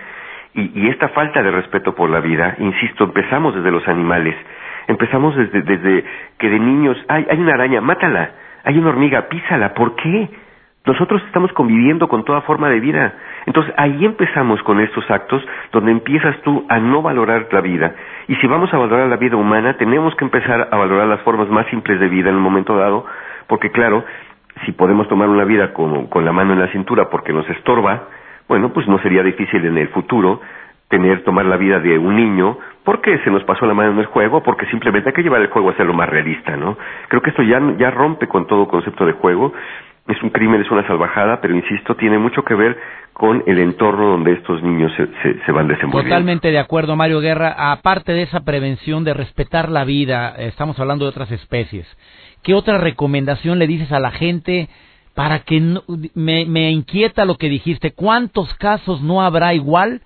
y, 0.55 0.87
esta 0.87 1.09
falta 1.09 1.43
de 1.43 1.51
respeto 1.51 1.93
por 1.93 2.09
la 2.09 2.21
vida, 2.21 2.55
insisto, 2.59 3.03
empezamos 3.03 3.53
desde 3.53 3.71
los 3.71 3.85
animales, 3.89 4.35
empezamos 4.87 5.35
desde, 5.35 5.61
desde 5.61 6.05
que 6.37 6.49
de 6.49 6.59
niños, 6.59 6.97
hay, 7.09 7.27
hay 7.29 7.37
una 7.39 7.53
araña, 7.53 7.81
mátala, 7.81 8.31
hay 8.63 8.77
una 8.77 8.89
hormiga, 8.89 9.27
písala, 9.27 9.73
¿por 9.73 9.95
qué? 9.95 10.29
Nosotros 10.89 11.21
estamos 11.27 11.53
conviviendo 11.53 12.07
con 12.07 12.25
toda 12.25 12.41
forma 12.41 12.67
de 12.67 12.79
vida. 12.79 13.13
Entonces 13.45 13.71
ahí 13.77 14.03
empezamos 14.03 14.59
con 14.63 14.79
estos 14.79 15.07
actos 15.11 15.39
donde 15.71 15.91
empiezas 15.91 16.35
tú 16.41 16.65
a 16.67 16.79
no 16.79 17.03
valorar 17.03 17.47
la 17.51 17.61
vida. 17.61 17.93
Y 18.27 18.35
si 18.37 18.47
vamos 18.47 18.73
a 18.73 18.77
valorar 18.79 19.07
la 19.07 19.17
vida 19.17 19.35
humana, 19.35 19.77
tenemos 19.77 20.15
que 20.15 20.25
empezar 20.25 20.67
a 20.71 20.75
valorar 20.75 21.05
las 21.05 21.21
formas 21.21 21.47
más 21.47 21.67
simples 21.67 21.99
de 21.99 22.07
vida 22.07 22.31
en 22.31 22.37
un 22.37 22.41
momento 22.41 22.75
dado, 22.75 23.05
porque 23.45 23.69
claro, 23.69 24.03
si 24.65 24.71
podemos 24.71 25.07
tomar 25.07 25.29
una 25.29 25.43
vida 25.43 25.73
con, 25.73 26.07
con 26.07 26.25
la 26.25 26.31
mano 26.31 26.53
en 26.53 26.59
la 26.59 26.69
cintura 26.69 27.07
porque 27.11 27.33
nos 27.33 27.47
estorba, 27.51 28.07
bueno, 28.47 28.73
pues 28.73 28.87
no 28.87 28.97
sería 28.97 29.21
difícil 29.21 29.63
en 29.67 29.77
el 29.77 29.89
futuro 29.89 30.41
tener, 30.87 31.23
tomar 31.23 31.45
la 31.45 31.57
vida 31.57 31.79
de 31.79 31.99
un 31.99 32.15
niño 32.15 32.57
porque 32.83 33.19
se 33.19 33.29
nos 33.29 33.43
pasó 33.43 33.67
la 33.67 33.75
mano 33.75 33.91
en 33.91 33.99
el 33.99 34.07
juego, 34.07 34.41
porque 34.41 34.65
simplemente 34.65 35.09
hay 35.09 35.13
que 35.13 35.21
llevar 35.21 35.41
el 35.41 35.49
juego 35.49 35.69
a 35.69 35.75
ser 35.75 35.85
lo 35.85 35.93
más 35.93 36.09
realista, 36.09 36.57
¿no? 36.57 36.75
Creo 37.09 37.21
que 37.21 37.29
esto 37.29 37.43
ya, 37.43 37.61
ya 37.77 37.91
rompe 37.91 38.25
con 38.25 38.47
todo 38.47 38.67
concepto 38.67 39.05
de 39.05 39.11
juego, 39.11 39.53
es 40.09 40.21
un 40.23 40.31
crimen, 40.31 40.61
es 40.61 40.71
una 40.71 40.85
salvajada, 40.87 41.39
pero 41.39 41.55
insisto, 41.55 41.95
tiene 41.95 42.17
mucho 42.17 42.43
que 42.43 42.55
ver 42.55 42.77
con 43.13 43.43
el 43.45 43.59
entorno 43.59 44.07
donde 44.07 44.33
estos 44.33 44.63
niños 44.63 44.91
se, 44.95 45.05
se, 45.45 45.51
van 45.51 45.67
desenvolviendo. 45.67 46.09
Totalmente 46.09 46.51
de 46.51 46.57
acuerdo, 46.57 46.95
Mario 46.95 47.19
Guerra. 47.19 47.71
Aparte 47.71 48.13
de 48.13 48.23
esa 48.23 48.41
prevención 48.41 49.03
de 49.03 49.13
respetar 49.13 49.69
la 49.69 49.83
vida, 49.83 50.35
estamos 50.37 50.79
hablando 50.79 51.05
de 51.05 51.09
otras 51.09 51.31
especies. 51.31 51.85
¿Qué 52.43 52.53
otra 52.53 52.77
recomendación 52.77 53.59
le 53.59 53.67
dices 53.67 53.91
a 53.91 53.99
la 53.99 54.11
gente 54.11 54.69
para 55.13 55.39
que 55.39 55.59
no, 55.59 55.83
me, 56.15 56.45
me 56.45 56.71
inquieta 56.71 57.25
lo 57.25 57.35
que 57.35 57.49
dijiste? 57.49 57.91
¿Cuántos 57.91 58.53
casos 58.55 59.01
no 59.01 59.21
habrá 59.21 59.53
igual 59.53 60.01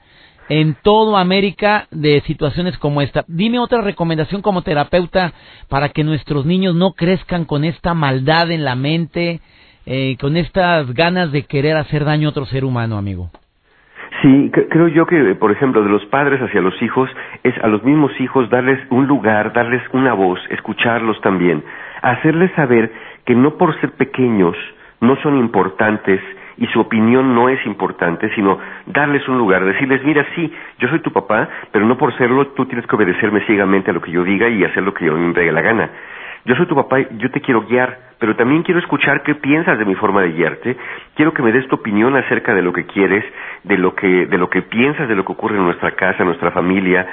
en 0.50 0.76
toda 0.84 1.22
América 1.22 1.88
de 1.92 2.22
situaciones 2.28 2.78
como 2.78 3.02
esta. 3.02 3.24
Dime 3.28 3.60
otra 3.60 3.82
recomendación 3.82 4.42
como 4.42 4.62
terapeuta 4.62 5.34
para 5.70 5.90
que 5.90 6.04
nuestros 6.04 6.46
niños 6.46 6.76
no 6.76 6.94
crezcan 6.94 7.46
con 7.46 7.64
esta 7.64 7.94
maldad 7.94 8.52
en 8.52 8.66
la 8.66 8.76
mente, 8.76 9.40
eh, 9.86 10.18
con 10.20 10.38
estas 10.38 10.94
ganas 10.94 11.32
de 11.32 11.44
querer 11.44 11.78
hacer 11.78 12.06
daño 12.06 12.28
a 12.28 12.32
otro 12.32 12.46
ser 12.46 12.66
humano, 12.66 12.98
amigo. 12.98 13.30
Sí, 14.22 14.52
creo 14.70 14.88
yo 14.88 15.06
que, 15.06 15.36
por 15.36 15.52
ejemplo, 15.52 15.84
de 15.84 15.90
los 15.90 16.06
padres 16.06 16.42
hacia 16.42 16.62
los 16.62 16.80
hijos, 16.82 17.10
es 17.44 17.58
a 17.64 17.68
los 17.68 17.84
mismos 17.84 18.12
hijos 18.22 18.50
darles 18.50 18.80
un 18.90 19.08
lugar, 19.08 19.52
darles 19.52 19.82
una 19.92 20.14
voz, 20.14 20.40
escucharlos 20.50 21.20
también, 21.22 21.64
hacerles 22.02 22.52
saber 22.54 22.92
que 23.26 23.36
no 23.36 23.58
por 23.58 23.78
ser 23.82 23.92
pequeños 23.92 24.56
no 25.02 25.18
son 25.18 25.38
importantes, 25.38 26.22
y 26.58 26.68
su 26.68 26.80
opinión 26.80 27.34
no 27.34 27.50
es 27.50 27.66
importante, 27.66 28.34
sino 28.36 28.60
darles 28.86 29.28
un 29.28 29.38
lugar, 29.38 29.66
decirles, 29.66 30.04
mira, 30.04 30.26
sí, 30.36 30.52
yo 30.80 30.88
soy 30.88 31.00
tu 31.00 31.12
papá, 31.12 31.50
pero 31.72 31.86
no 31.86 31.98
por 31.98 32.16
serlo 32.18 32.48
tú 32.48 32.66
tienes 32.66 32.86
que 32.86 32.96
obedecerme 32.96 33.42
ciegamente 33.42 33.92
a 33.92 33.94
lo 33.94 34.02
que 34.02 34.12
yo 34.12 34.24
diga 34.24 34.48
y 34.50 34.64
hacer 34.64 34.84
lo 34.84 34.94
que 34.94 35.06
yo 35.06 35.14
me 35.16 35.34
dé 35.34 35.52
la 35.52 35.62
gana. 35.62 35.90
Yo 36.46 36.56
soy 36.56 36.66
tu 36.66 36.76
papá, 36.76 37.00
yo 37.18 37.32
te 37.32 37.42
quiero 37.42 37.62
guiar, 37.66 37.98
pero 38.24 38.38
también 38.38 38.64
quiero 38.64 38.80
escuchar 38.80 39.22
qué 39.22 39.36
piensas 39.36 39.78
de 39.78 39.84
mi 39.84 39.96
forma 39.96 40.22
de 40.22 40.32
guiarte. 40.32 40.78
Quiero 41.14 41.34
que 41.34 41.42
me 41.42 41.52
des 41.52 41.68
tu 41.68 41.76
opinión 41.76 42.16
acerca 42.16 42.56
de 42.56 42.62
lo 42.62 42.72
que 42.72 42.86
quieres, 42.86 43.26
de 43.66 43.78
lo 43.78 43.94
que, 43.96 44.28
de 44.28 44.38
lo 44.38 44.50
que 44.50 44.62
piensas, 44.62 45.10
de 45.10 45.16
lo 45.16 45.26
que 45.26 45.34
ocurre 45.34 45.58
en 45.58 45.66
nuestra 45.66 45.92
casa, 45.92 46.20
en 46.20 46.28
nuestra 46.28 46.52
familia. 46.52 47.06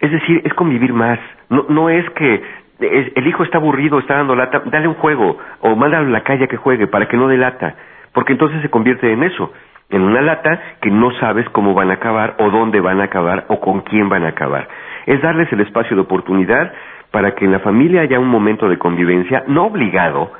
Es 0.00 0.10
decir, 0.10 0.42
es 0.44 0.52
convivir 0.54 0.92
más. 0.92 1.20
No, 1.50 1.66
no 1.68 1.88
es 1.88 2.04
que 2.10 2.42
el 2.80 3.26
hijo 3.28 3.44
está 3.44 3.58
aburrido, 3.58 4.00
está 4.00 4.16
dando 4.16 4.34
lata, 4.34 4.60
dale 4.64 4.88
un 4.88 4.94
juego 4.94 5.38
o 5.60 5.76
mándalo 5.76 6.08
a 6.08 6.10
la 6.10 6.24
calle 6.24 6.46
a 6.46 6.48
que 6.48 6.56
juegue 6.56 6.88
para 6.88 7.06
que 7.06 7.16
no 7.16 7.28
delata 7.28 7.76
porque 8.12 8.32
entonces 8.32 8.60
se 8.62 8.70
convierte 8.70 9.12
en 9.12 9.22
eso, 9.22 9.52
en 9.88 10.02
una 10.02 10.20
lata 10.20 10.60
que 10.80 10.90
no 10.90 11.12
sabes 11.20 11.48
cómo 11.50 11.74
van 11.74 11.90
a 11.90 11.94
acabar 11.94 12.36
o 12.38 12.50
dónde 12.50 12.80
van 12.80 13.00
a 13.00 13.04
acabar 13.04 13.44
o 13.48 13.60
con 13.60 13.82
quién 13.82 14.08
van 14.08 14.24
a 14.24 14.30
acabar. 14.30 14.68
Es 15.06 15.20
darles 15.22 15.52
el 15.52 15.60
espacio 15.60 15.96
de 15.96 16.02
oportunidad 16.02 16.72
para 17.10 17.34
que 17.34 17.44
en 17.44 17.52
la 17.52 17.60
familia 17.60 18.02
haya 18.02 18.18
un 18.18 18.28
momento 18.28 18.68
de 18.68 18.78
convivencia, 18.78 19.44
no 19.46 19.66
obligado, 19.66 20.32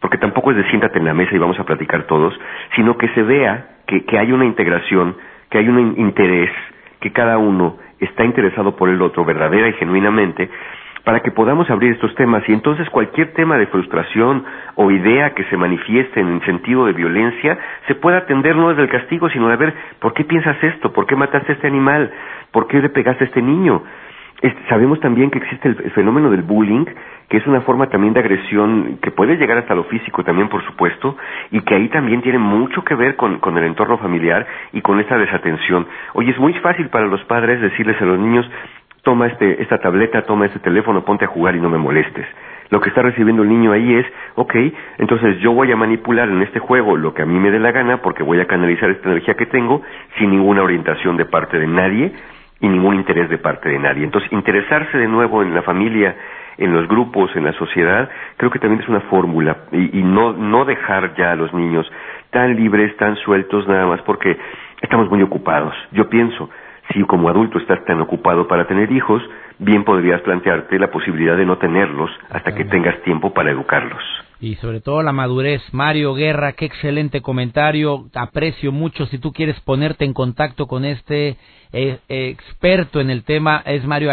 porque 0.00 0.18
tampoco 0.18 0.50
es 0.50 0.56
de 0.56 0.68
siéntate 0.70 0.98
en 0.98 1.04
la 1.04 1.14
mesa 1.14 1.34
y 1.34 1.38
vamos 1.38 1.58
a 1.58 1.64
platicar 1.64 2.04
todos, 2.04 2.38
sino 2.76 2.96
que 2.96 3.08
se 3.08 3.22
vea 3.22 3.76
que, 3.86 4.04
que 4.04 4.18
hay 4.18 4.32
una 4.32 4.44
integración, 4.44 5.16
que 5.50 5.58
hay 5.58 5.68
un 5.68 5.94
interés, 5.98 6.50
que 7.00 7.12
cada 7.12 7.38
uno 7.38 7.76
está 8.00 8.24
interesado 8.24 8.76
por 8.76 8.88
el 8.88 9.00
otro 9.02 9.24
verdadera 9.24 9.68
y 9.68 9.72
genuinamente, 9.74 10.50
para 11.04 11.20
que 11.20 11.30
podamos 11.30 11.70
abrir 11.70 11.92
estos 11.92 12.14
temas. 12.14 12.42
Y 12.48 12.52
entonces 12.52 12.88
cualquier 12.90 13.32
tema 13.34 13.58
de 13.58 13.66
frustración 13.66 14.44
o 14.74 14.90
idea 14.90 15.34
que 15.34 15.44
se 15.44 15.56
manifieste 15.56 16.18
en 16.20 16.40
sentido 16.44 16.86
de 16.86 16.92
violencia 16.94 17.58
se 17.86 17.94
pueda 17.94 18.18
atender 18.18 18.56
no 18.56 18.70
desde 18.70 18.82
el 18.82 18.88
castigo, 18.88 19.28
sino 19.28 19.48
de 19.48 19.56
ver 19.56 19.74
por 20.00 20.14
qué 20.14 20.24
piensas 20.24 20.56
esto, 20.62 20.92
por 20.92 21.06
qué 21.06 21.14
mataste 21.14 21.52
a 21.52 21.54
este 21.56 21.66
animal, 21.66 22.10
por 22.50 22.66
qué 22.66 22.80
le 22.80 22.88
pegaste 22.88 23.24
a 23.24 23.26
este 23.26 23.42
niño. 23.42 23.82
Sabemos 24.68 25.00
también 25.00 25.30
que 25.30 25.38
existe 25.38 25.68
el, 25.68 25.90
fenómeno 25.92 26.30
del 26.30 26.42
bullying, 26.42 26.84
que 27.28 27.38
es 27.38 27.46
una 27.46 27.62
forma 27.62 27.88
también 27.88 28.12
de 28.12 28.20
agresión 28.20 28.98
que 29.00 29.10
puede 29.10 29.36
llegar 29.36 29.58
hasta 29.58 29.74
lo 29.74 29.84
físico 29.84 30.22
también, 30.22 30.48
por 30.48 30.64
supuesto, 30.64 31.16
y 31.50 31.60
que 31.62 31.74
ahí 31.74 31.88
también 31.88 32.20
tiene 32.22 32.38
mucho 32.38 32.84
que 32.84 32.94
ver 32.94 33.16
con, 33.16 33.38
con 33.38 33.56
el 33.56 33.64
entorno 33.64 33.98
familiar 33.98 34.46
y 34.72 34.80
con 34.82 35.00
esta 35.00 35.16
desatención. 35.16 35.86
Oye, 36.14 36.30
es 36.30 36.38
muy 36.38 36.52
fácil 36.54 36.88
para 36.88 37.06
los 37.06 37.22
padres 37.24 37.60
decirles 37.60 38.00
a 38.00 38.04
los 38.04 38.18
niños, 38.18 38.48
toma 39.02 39.26
este, 39.28 39.62
esta 39.62 39.78
tableta, 39.78 40.22
toma 40.22 40.46
este 40.46 40.58
teléfono, 40.58 41.04
ponte 41.04 41.24
a 41.24 41.28
jugar 41.28 41.56
y 41.56 41.60
no 41.60 41.70
me 41.70 41.78
molestes. 41.78 42.26
Lo 42.70 42.80
que 42.80 42.88
está 42.88 43.02
recibiendo 43.02 43.42
el 43.42 43.48
niño 43.48 43.72
ahí 43.72 43.94
es, 43.94 44.06
ok, 44.34 44.54
entonces 44.98 45.38
yo 45.40 45.52
voy 45.52 45.70
a 45.70 45.76
manipular 45.76 46.28
en 46.28 46.42
este 46.42 46.58
juego 46.58 46.96
lo 46.96 47.12
que 47.12 47.22
a 47.22 47.26
mí 47.26 47.38
me 47.38 47.50
dé 47.50 47.58
la 47.58 47.72
gana 47.72 47.98
porque 47.98 48.22
voy 48.22 48.40
a 48.40 48.46
canalizar 48.46 48.90
esta 48.90 49.08
energía 49.10 49.34
que 49.34 49.46
tengo 49.46 49.82
sin 50.18 50.30
ninguna 50.30 50.62
orientación 50.62 51.16
de 51.16 51.26
parte 51.26 51.58
de 51.58 51.66
nadie 51.66 52.12
y 52.64 52.68
ningún 52.68 52.96
interés 52.96 53.28
de 53.28 53.38
parte 53.38 53.68
de 53.68 53.78
nadie. 53.78 54.04
Entonces, 54.04 54.32
interesarse 54.32 54.96
de 54.96 55.06
nuevo 55.06 55.42
en 55.42 55.54
la 55.54 55.62
familia, 55.62 56.16
en 56.56 56.72
los 56.72 56.88
grupos, 56.88 57.34
en 57.36 57.44
la 57.44 57.52
sociedad, 57.52 58.08
creo 58.36 58.50
que 58.50 58.58
también 58.58 58.80
es 58.80 58.88
una 58.88 59.00
fórmula 59.02 59.56
y, 59.70 59.98
y 59.98 60.02
no, 60.02 60.32
no 60.32 60.64
dejar 60.64 61.14
ya 61.14 61.32
a 61.32 61.36
los 61.36 61.52
niños 61.52 61.90
tan 62.30 62.56
libres, 62.56 62.96
tan 62.96 63.16
sueltos 63.16 63.68
nada 63.68 63.86
más 63.86 64.00
porque 64.02 64.36
estamos 64.80 65.10
muy 65.10 65.22
ocupados. 65.22 65.74
Yo 65.92 66.08
pienso, 66.08 66.48
si 66.92 67.02
como 67.04 67.28
adulto 67.28 67.58
estás 67.58 67.84
tan 67.84 68.00
ocupado 68.00 68.46
para 68.46 68.66
tener 68.66 68.90
hijos, 68.92 69.22
bien 69.58 69.84
podrías 69.84 70.20
plantearte 70.22 70.78
la 70.78 70.90
posibilidad 70.90 71.36
de 71.36 71.46
no 71.46 71.58
tenerlos 71.58 72.10
hasta 72.30 72.54
que 72.54 72.64
tengas 72.64 73.00
tiempo 73.02 73.32
para 73.32 73.50
educarlos. 73.50 74.02
Y 74.40 74.56
sobre 74.56 74.80
todo 74.80 75.02
la 75.02 75.12
madurez. 75.12 75.62
Mario 75.72 76.14
Guerra, 76.14 76.52
qué 76.52 76.66
excelente 76.66 77.22
comentario. 77.22 78.06
Aprecio 78.14 78.72
mucho. 78.72 79.06
Si 79.06 79.18
tú 79.18 79.32
quieres 79.32 79.58
ponerte 79.60 80.04
en 80.04 80.12
contacto 80.12 80.66
con 80.66 80.84
este 80.84 81.36
eh, 81.72 81.98
experto 82.08 83.00
en 83.00 83.10
el 83.10 83.24
tema, 83.24 83.62
es 83.64 83.86
Mario, 83.86 84.10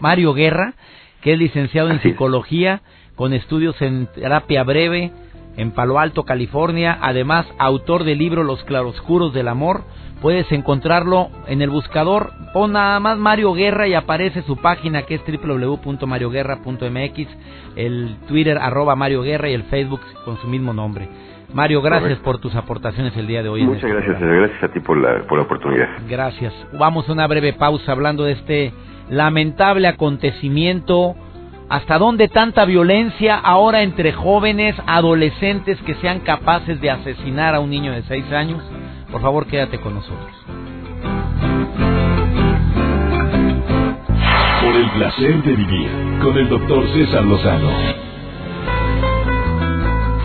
Mario 0.00 0.32
Guerra, 0.32 0.74
que 1.20 1.34
es 1.34 1.38
licenciado 1.38 1.90
en 1.90 2.00
psicología, 2.00 2.80
con 3.14 3.34
estudios 3.34 3.80
en 3.82 4.06
terapia 4.06 4.64
breve 4.64 5.12
en 5.56 5.70
Palo 5.70 5.98
Alto, 5.98 6.24
California. 6.24 6.98
Además, 7.00 7.46
autor 7.58 8.04
del 8.04 8.18
libro 8.18 8.42
Los 8.42 8.62
claroscuros 8.64 9.32
del 9.32 9.48
amor 9.48 9.84
Puedes 10.24 10.50
encontrarlo 10.52 11.28
en 11.48 11.60
el 11.60 11.68
buscador, 11.68 12.30
pon 12.54 12.72
nada 12.72 12.98
más 12.98 13.18
Mario 13.18 13.52
Guerra 13.52 13.86
y 13.86 13.92
aparece 13.92 14.40
su 14.44 14.56
página 14.56 15.02
que 15.02 15.16
es 15.16 15.22
www.marioguerra.mx, 15.26 17.28
el 17.76 18.16
Twitter 18.26 18.56
arroba 18.56 18.96
Mario 18.96 19.20
Guerra 19.20 19.50
y 19.50 19.52
el 19.52 19.64
Facebook 19.64 20.00
con 20.24 20.38
su 20.38 20.48
mismo 20.48 20.72
nombre. 20.72 21.10
Mario, 21.52 21.82
gracias 21.82 22.18
por 22.20 22.38
tus 22.38 22.54
aportaciones 22.54 23.14
el 23.18 23.26
día 23.26 23.42
de 23.42 23.50
hoy. 23.50 23.64
Muchas 23.64 23.84
este 23.84 23.96
gracias, 23.96 24.18
gracias 24.18 24.64
a 24.64 24.68
ti 24.68 24.80
por 24.80 24.96
la, 24.96 25.26
por 25.26 25.36
la 25.36 25.44
oportunidad. 25.44 25.88
Gracias. 26.08 26.54
Vamos 26.72 27.06
a 27.06 27.12
una 27.12 27.26
breve 27.26 27.52
pausa 27.52 27.92
hablando 27.92 28.24
de 28.24 28.32
este 28.32 28.72
lamentable 29.10 29.88
acontecimiento. 29.88 31.16
¿Hasta 31.68 31.98
dónde 31.98 32.28
tanta 32.28 32.64
violencia 32.66 33.36
ahora 33.36 33.82
entre 33.82 34.12
jóvenes, 34.12 34.76
adolescentes 34.86 35.80
que 35.82 35.94
sean 35.96 36.20
capaces 36.20 36.80
de 36.80 36.90
asesinar 36.90 37.54
a 37.54 37.60
un 37.60 37.70
niño 37.70 37.92
de 37.92 38.02
seis 38.02 38.30
años? 38.32 38.62
Por 39.10 39.22
favor, 39.22 39.46
quédate 39.46 39.80
con 39.80 39.94
nosotros. 39.94 40.34
Por 44.62 44.76
el 44.76 44.90
placer 44.90 45.42
de 45.42 45.56
vivir 45.56 45.88
con 46.22 46.36
el 46.36 46.48
doctor 46.48 46.86
César 46.92 47.24
Lozano. 47.24 48.13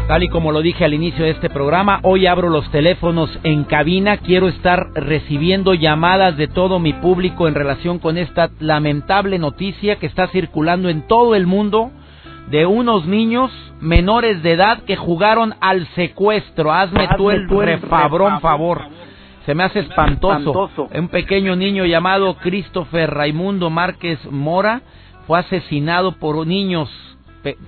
Tal 0.09 0.23
y 0.23 0.27
como 0.27 0.51
lo 0.51 0.63
dije 0.63 0.85
al 0.85 0.95
inicio 0.95 1.23
de 1.23 1.29
este 1.29 1.51
programa, 1.51 1.99
hoy 2.01 2.25
abro 2.25 2.49
los 2.49 2.67
teléfonos 2.71 3.29
en 3.43 3.63
cabina. 3.63 4.17
Quiero 4.17 4.47
estar 4.47 4.87
recibiendo 4.95 5.75
llamadas 5.75 6.35
de 6.35 6.47
todo 6.47 6.79
mi 6.79 6.93
público 6.93 7.47
en 7.47 7.53
relación 7.53 7.99
con 7.99 8.17
esta 8.17 8.49
lamentable 8.59 9.37
noticia 9.37 9.97
que 9.97 10.07
está 10.07 10.25
circulando 10.29 10.89
en 10.89 11.05
todo 11.05 11.35
el 11.35 11.45
mundo 11.45 11.91
de 12.49 12.65
unos 12.65 13.05
niños 13.05 13.51
menores 13.81 14.41
de 14.41 14.53
edad 14.53 14.81
que 14.81 14.95
jugaron 14.95 15.53
al 15.61 15.85
secuestro. 15.89 16.73
Hazme, 16.73 17.07
tú 17.15 17.29
el, 17.29 17.47
refabrón 17.47 18.41
favor. 18.41 18.81
Se 19.45 19.53
me 19.53 19.63
hace 19.63 19.81
espantoso. 19.81 20.89
Un 20.91 21.09
pequeño 21.09 21.55
niño 21.55 21.85
llamado 21.85 22.35
Christopher 22.37 23.11
Raimundo 23.11 23.69
Márquez 23.69 24.17
Mora 24.31 24.81
fue 25.27 25.37
asesinado 25.37 26.13
por 26.13 26.47
niños, 26.47 26.89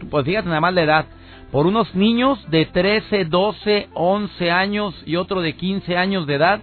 pues 0.10 0.26
fíjate 0.26 0.48
nada 0.48 0.60
más 0.60 0.74
la 0.74 0.82
edad, 0.82 1.06
por 1.51 1.67
unos 1.67 1.93
niños 1.96 2.39
de 2.50 2.65
13, 2.65 3.25
12, 3.25 3.89
11 3.93 4.51
años 4.51 5.03
y 5.05 5.15
otro 5.15 5.41
de 5.41 5.53
15 5.53 5.98
años 5.98 6.25
de 6.27 6.36
edad, 6.36 6.62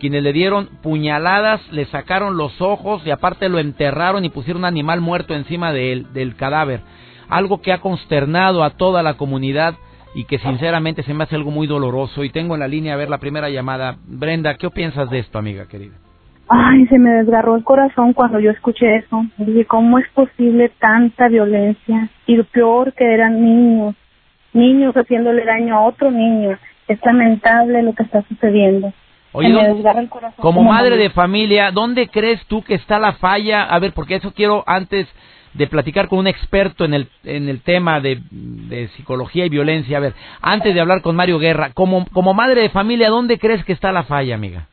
quienes 0.00 0.22
le 0.22 0.32
dieron 0.32 0.68
puñaladas, 0.82 1.60
le 1.72 1.86
sacaron 1.86 2.36
los 2.36 2.60
ojos 2.60 3.02
y 3.06 3.10
aparte 3.10 3.48
lo 3.48 3.58
enterraron 3.58 4.24
y 4.24 4.28
pusieron 4.28 4.62
un 4.62 4.66
animal 4.66 5.00
muerto 5.00 5.34
encima 5.34 5.72
del 5.72 6.36
cadáver 6.36 6.80
algo 7.28 7.60
que 7.60 7.72
ha 7.72 7.78
consternado 7.78 8.62
a 8.62 8.70
toda 8.70 9.02
la 9.02 9.14
comunidad 9.14 9.74
y 10.14 10.24
que 10.24 10.38
sinceramente 10.38 11.02
se 11.02 11.12
me 11.12 11.24
hace 11.24 11.36
algo 11.36 11.50
muy 11.50 11.66
doloroso 11.66 12.24
y 12.24 12.30
tengo 12.30 12.54
en 12.54 12.60
la 12.60 12.68
línea 12.68 12.94
a 12.94 12.96
ver 12.96 13.10
la 13.10 13.18
primera 13.18 13.50
llamada. 13.50 13.96
Brenda, 14.06 14.54
¿qué 14.54 14.70
piensas 14.70 15.10
de 15.10 15.18
esto, 15.18 15.38
amiga 15.38 15.66
querida? 15.66 15.94
Ay, 16.48 16.86
se 16.86 16.98
me 16.98 17.10
desgarró 17.10 17.56
el 17.56 17.64
corazón 17.64 18.12
cuando 18.12 18.38
yo 18.38 18.50
escuché 18.50 18.96
eso. 18.96 19.26
Dije, 19.36 19.64
¿cómo 19.66 19.98
es 19.98 20.08
posible 20.10 20.70
tanta 20.80 21.28
violencia? 21.28 22.08
Y 22.26 22.36
lo 22.36 22.44
peor 22.44 22.92
que 22.94 23.04
eran 23.12 23.42
niños, 23.42 23.96
niños 24.56 24.94
haciéndole 24.94 25.44
daño 25.44 25.76
a 25.76 25.86
otro 25.86 26.10
niño. 26.10 26.58
Es 26.88 26.98
lamentable 27.04 27.82
lo 27.82 27.94
que 27.94 28.02
está 28.02 28.22
sucediendo. 28.22 28.92
Oye, 29.32 29.52
como 30.36 30.62
madre 30.62 30.96
de 30.96 31.10
familia, 31.10 31.70
¿dónde 31.70 32.08
crees 32.08 32.44
tú 32.46 32.62
que 32.62 32.74
está 32.74 32.98
la 32.98 33.12
falla? 33.14 33.64
A 33.64 33.78
ver, 33.78 33.92
porque 33.92 34.14
eso 34.14 34.32
quiero 34.32 34.64
antes 34.66 35.06
de 35.52 35.66
platicar 35.66 36.08
con 36.08 36.20
un 36.20 36.26
experto 36.26 36.84
en 36.84 36.94
el, 36.94 37.08
en 37.24 37.48
el 37.48 37.62
tema 37.62 38.00
de, 38.00 38.20
de, 38.30 38.88
psicología 38.88 39.44
y 39.44 39.50
violencia. 39.50 39.98
A 39.98 40.00
ver, 40.00 40.14
antes 40.40 40.74
de 40.74 40.80
hablar 40.80 41.02
con 41.02 41.16
Mario 41.16 41.38
Guerra, 41.38 41.70
como, 41.74 42.06
como 42.12 42.34
madre 42.34 42.62
de 42.62 42.70
familia, 42.70 43.10
¿dónde 43.10 43.38
crees 43.38 43.64
que 43.64 43.72
está 43.72 43.92
la 43.92 44.04
falla, 44.04 44.34
amiga? 44.34 44.68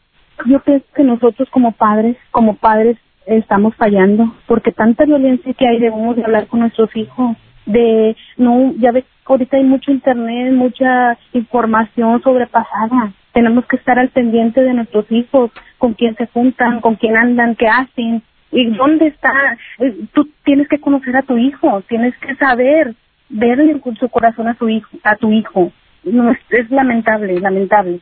Yo 0.46 0.62
creo 0.62 0.82
que 0.96 1.04
nosotros 1.04 1.50
como 1.50 1.72
padres, 1.74 2.18
como 2.32 2.56
padres, 2.56 2.98
estamos 3.26 3.76
fallando, 3.76 4.34
porque 4.48 4.72
tanta 4.72 5.06
violencia 5.06 5.54
que 5.54 5.68
hay, 5.68 5.80
debemos 5.80 6.16
de 6.16 6.24
hablar 6.24 6.48
con 6.48 6.60
nuestros 6.60 6.94
hijos, 6.96 7.38
de, 7.66 8.16
no, 8.38 8.74
ya 8.78 8.92
ves, 8.92 9.06
ahorita 9.26 9.58
hay 9.58 9.64
mucho 9.64 9.92
internet, 9.92 10.54
mucha 10.54 11.18
información 11.34 12.22
sobrepasada, 12.22 13.14
tenemos 13.34 13.66
que 13.66 13.78
estar 13.78 13.98
al 13.98 14.10
pendiente 14.10 14.62
de 14.62 14.74
nuestros 14.74 15.12
hijos, 15.12 15.52
con 15.78 15.94
quién 15.94 16.16
se 16.16 16.28
juntan, 16.28 16.82
con 16.82 16.96
quién 16.96 17.18
andan, 17.18 17.56
qué 17.56 17.68
hacen, 17.68 18.22
y 18.52 18.66
dónde 18.72 19.08
está, 19.08 19.58
eh, 19.80 20.06
tú 20.14 20.30
tienes 20.44 20.68
que 20.68 20.80
conocer 20.80 21.16
a 21.18 21.24
tu 21.24 21.38
hijo, 21.38 21.82
tienes 21.88 22.16
que 22.20 22.36
saber, 22.36 22.94
verle 23.30 23.80
con 23.80 23.96
su 23.96 24.08
corazón 24.10 24.48
a 24.48 24.54
tu 24.54 24.70
hijo, 24.70 24.90
a 25.04 25.16
tu 25.16 25.32
hijo, 25.32 25.72
no, 26.04 26.32
es, 26.32 26.40
es 26.50 26.70
lamentable, 26.70 27.40
lamentable. 27.40 28.00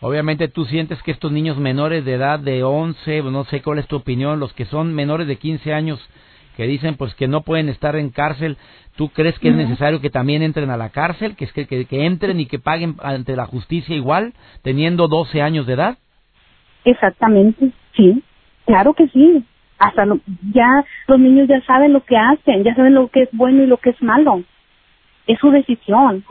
Obviamente 0.00 0.48
tú 0.48 0.64
sientes 0.64 1.00
que 1.04 1.12
estos 1.12 1.30
niños 1.30 1.58
menores 1.58 2.04
de 2.04 2.14
edad 2.14 2.40
de 2.40 2.64
11, 2.64 3.22
no 3.22 3.44
sé 3.44 3.62
cuál 3.62 3.78
es 3.78 3.86
tu 3.86 3.94
opinión, 3.94 4.40
los 4.40 4.52
que 4.52 4.64
son 4.64 4.92
menores 4.92 5.28
de 5.28 5.36
15 5.36 5.72
años 5.72 6.00
que 6.56 6.66
dicen 6.66 6.96
pues 6.96 7.14
que 7.14 7.28
no 7.28 7.42
pueden 7.42 7.68
estar 7.68 7.96
en 7.96 8.10
cárcel, 8.10 8.56
¿tú 8.96 9.08
crees 9.08 9.38
que 9.38 9.48
es 9.48 9.54
necesario 9.54 10.00
que 10.00 10.10
también 10.10 10.42
entren 10.42 10.70
a 10.70 10.76
la 10.76 10.90
cárcel, 10.90 11.36
que, 11.36 11.46
que, 11.46 11.86
que 11.86 12.06
entren 12.06 12.40
y 12.40 12.46
que 12.46 12.58
paguen 12.58 12.96
ante 13.02 13.36
la 13.36 13.46
justicia 13.46 13.96
igual, 13.96 14.34
teniendo 14.62 15.08
12 15.08 15.42
años 15.42 15.66
de 15.66 15.74
edad? 15.74 15.98
Exactamente, 16.84 17.70
sí, 17.96 18.22
claro 18.66 18.94
que 18.94 19.08
sí. 19.08 19.44
Hasta 19.78 20.04
ya 20.54 20.84
los 21.08 21.18
niños 21.18 21.48
ya 21.48 21.60
saben 21.62 21.92
lo 21.92 22.04
que 22.04 22.16
hacen, 22.16 22.62
ya 22.62 22.72
saben 22.74 22.94
lo 22.94 23.08
que 23.08 23.22
es 23.22 23.28
bueno 23.32 23.64
y 23.64 23.66
lo 23.66 23.78
que 23.78 23.90
es 23.90 24.00
malo. 24.00 24.44
Es 25.26 25.40
su 25.40 25.50
decisión, 25.50 26.24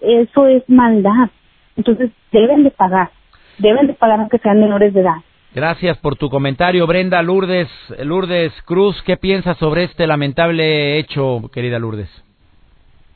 eso 0.00 0.46
es 0.46 0.68
maldad. 0.68 1.30
Entonces 1.76 2.10
deben 2.30 2.62
de 2.62 2.70
pagar, 2.70 3.10
deben 3.58 3.88
de 3.88 3.94
pagar 3.94 4.20
aunque 4.20 4.38
sean 4.38 4.60
menores 4.60 4.94
de 4.94 5.00
edad. 5.00 5.16
Gracias 5.52 5.98
por 5.98 6.16
tu 6.16 6.30
comentario, 6.30 6.86
Brenda 6.86 7.22
Lourdes. 7.22 7.68
Lourdes 8.04 8.52
Cruz, 8.62 9.02
¿qué 9.02 9.16
piensas 9.16 9.56
sobre 9.58 9.84
este 9.84 10.06
lamentable 10.06 10.98
hecho, 10.98 11.40
querida 11.52 11.78
Lourdes? 11.78 12.08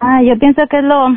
Ah, 0.01 0.21
yo 0.23 0.37
pienso 0.39 0.67
que 0.69 0.79
es 0.79 0.85
lo... 0.85 1.15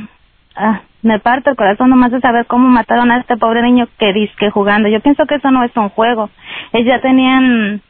Ah, 0.55 0.81
me 1.01 1.19
parte 1.19 1.49
el 1.49 1.55
corazón 1.55 1.89
nomás 1.89 2.11
de 2.11 2.19
saber 2.19 2.45
cómo 2.45 2.67
mataron 2.67 3.11
a 3.11 3.19
este 3.19 3.37
pobre 3.37 3.61
niño 3.63 3.87
que 3.97 4.13
disque 4.13 4.51
jugando. 4.51 4.89
Yo 4.89 4.99
pienso 4.99 5.25
que 5.25 5.35
eso 5.35 5.49
no 5.51 5.63
es 5.63 5.75
un 5.75 5.89
juego. 5.89 6.29
Ellos 6.73 6.87
ya 6.87 7.01
tenían 7.01 7.81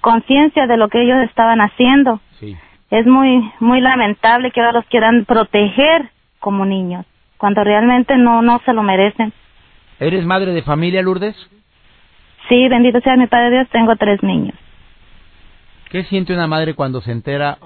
conciencia 0.00 0.66
de 0.66 0.76
lo 0.76 0.88
que 0.88 1.02
ellos 1.02 1.18
estaban 1.28 1.60
haciendo. 1.60 2.20
Sí. 2.38 2.56
Es 2.90 3.06
muy, 3.06 3.50
muy 3.58 3.80
lamentable 3.80 4.50
que 4.52 4.60
ahora 4.60 4.72
los 4.72 4.86
quieran 4.86 5.24
proteger 5.24 6.10
como 6.38 6.64
niños 6.64 7.04
cuando 7.36 7.64
realmente 7.64 8.16
no, 8.16 8.42
no 8.42 8.60
se 8.64 8.72
lo 8.72 8.82
merecen. 8.82 9.32
¿Eres 9.98 10.24
madre 10.24 10.52
de 10.52 10.62
familia, 10.62 11.02
Lourdes? 11.02 11.36
Sí, 12.48 12.68
bendito 12.68 13.00
sea 13.00 13.16
mi 13.16 13.26
Padre 13.26 13.50
Dios, 13.50 13.68
tengo 13.70 13.96
tres 13.96 14.22
niños. 14.22 14.54
¿Qué 15.90 16.04
siente 16.04 16.32
una 16.32 16.46
madre 16.46 16.74
cuando 16.74 17.00
se 17.00 17.12
entera? 17.12 17.58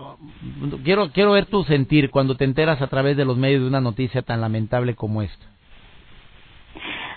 Quiero, 0.85 1.11
quiero 1.11 1.33
ver 1.33 1.47
tu 1.47 1.65
sentir 1.65 2.11
cuando 2.11 2.37
te 2.37 2.45
enteras 2.45 2.81
a 2.83 2.87
través 2.87 3.17
de 3.17 3.25
los 3.25 3.37
medios 3.37 3.63
de 3.63 3.69
una 3.69 3.81
noticia 3.81 4.23
tan 4.23 4.41
lamentable 4.41 4.95
como 4.95 5.23
esta. 5.23 5.47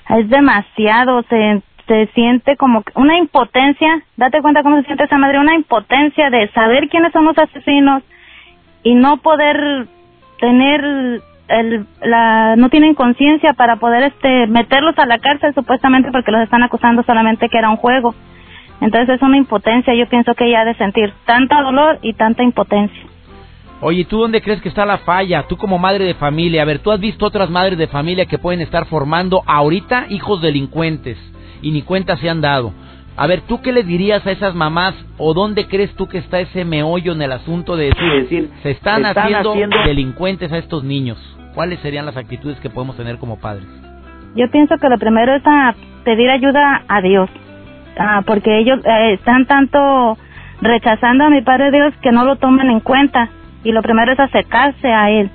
Es 0.09 0.29
demasiado, 0.29 1.23
se, 1.23 1.61
se 1.87 2.07
siente 2.13 2.55
como 2.57 2.83
una 2.95 3.17
impotencia, 3.17 4.03
date 4.15 4.41
cuenta 4.41 4.63
cómo 4.63 4.77
se 4.77 4.85
siente 4.85 5.03
esa 5.03 5.17
madre, 5.17 5.39
una 5.39 5.55
impotencia 5.55 6.29
de 6.29 6.49
saber 6.51 6.89
quiénes 6.89 7.11
son 7.11 7.25
los 7.25 7.37
asesinos 7.37 8.03
y 8.83 8.95
no 8.95 9.17
poder 9.17 9.87
tener 10.39 11.21
el, 11.47 11.85
la, 12.01 12.55
no 12.55 12.69
tienen 12.69 12.95
conciencia 12.95 13.53
para 13.53 13.77
poder 13.77 14.03
este 14.03 14.47
meterlos 14.47 14.97
a 14.97 15.05
la 15.05 15.19
cárcel 15.19 15.53
supuestamente 15.53 16.11
porque 16.11 16.31
los 16.31 16.41
están 16.41 16.63
acusando 16.63 17.03
solamente 17.03 17.49
que 17.49 17.57
era 17.57 17.69
un 17.69 17.77
juego. 17.77 18.15
Entonces 18.81 19.15
es 19.15 19.21
una 19.21 19.37
impotencia, 19.37 19.93
yo 19.93 20.07
pienso 20.09 20.33
que 20.33 20.45
ella 20.45 20.61
ha 20.61 20.65
de 20.65 20.75
sentir 20.75 21.13
tanta 21.25 21.61
dolor 21.61 21.99
y 22.01 22.13
tanta 22.13 22.43
impotencia. 22.43 23.03
Oye, 23.81 24.05
¿tú 24.05 24.17
dónde 24.17 24.41
crees 24.41 24.61
que 24.61 24.69
está 24.69 24.85
la 24.85 24.99
falla? 24.99 25.43
Tú 25.43 25.57
como 25.57 25.77
madre 25.77 26.05
de 26.05 26.13
familia, 26.13 26.61
a 26.61 26.65
ver, 26.65 26.79
¿tú 26.79 26.91
has 26.91 26.99
visto 26.99 27.25
otras 27.25 27.49
madres 27.49 27.77
de 27.77 27.87
familia 27.87 28.25
que 28.25 28.37
pueden 28.37 28.61
estar 28.61 28.85
formando 28.85 29.43
ahorita 29.45 30.05
hijos 30.09 30.41
delincuentes 30.41 31.17
y 31.61 31.71
ni 31.71 31.81
cuenta 31.81 32.15
se 32.17 32.29
han 32.29 32.39
dado? 32.39 32.73
A 33.15 33.27
ver, 33.27 33.41
¿tú 33.41 33.61
qué 33.61 33.71
le 33.71 33.83
dirías 33.83 34.25
a 34.25 34.31
esas 34.31 34.55
mamás 34.55 34.95
o 35.17 35.33
dónde 35.33 35.67
crees 35.67 35.93
tú 35.95 36.07
que 36.07 36.17
está 36.17 36.39
ese 36.39 36.65
meollo 36.65 37.13
en 37.13 37.21
el 37.21 37.31
asunto 37.31 37.75
de 37.75 37.93
decir, 37.93 38.49
se 38.63 38.71
están, 38.71 39.05
haciendo, 39.05 39.53
delincuentes 39.85 40.51
a 40.51 40.57
estos 40.57 40.83
niños? 40.83 41.17
¿Cuáles 41.53 41.79
serían 41.81 42.07
las 42.07 42.17
actitudes 42.17 42.59
que 42.59 42.71
podemos 42.71 42.97
tener 42.97 43.17
como 43.17 43.39
padres? 43.39 43.67
Yo 44.35 44.49
pienso 44.49 44.75
que 44.77 44.89
lo 44.89 44.97
primero 44.97 45.35
es 45.35 45.43
a 45.45 45.75
pedir 46.03 46.27
ayuda 46.29 46.83
a 46.87 47.01
Dios, 47.01 47.29
ah, 47.99 48.23
porque 48.25 48.57
ellos 48.57 48.79
eh, 48.83 49.13
están 49.13 49.45
tanto 49.45 50.17
rechazando 50.61 51.25
a 51.25 51.29
mi 51.29 51.41
Padre 51.41 51.71
Dios 51.71 51.93
que 52.01 52.11
no 52.11 52.25
lo 52.25 52.37
toman 52.37 52.69
en 52.71 52.79
cuenta 52.79 53.29
y 53.63 53.71
lo 53.71 53.83
primero 53.83 54.13
es 54.13 54.19
acercarse 54.19 54.87
a 54.87 55.11
Él 55.11 55.29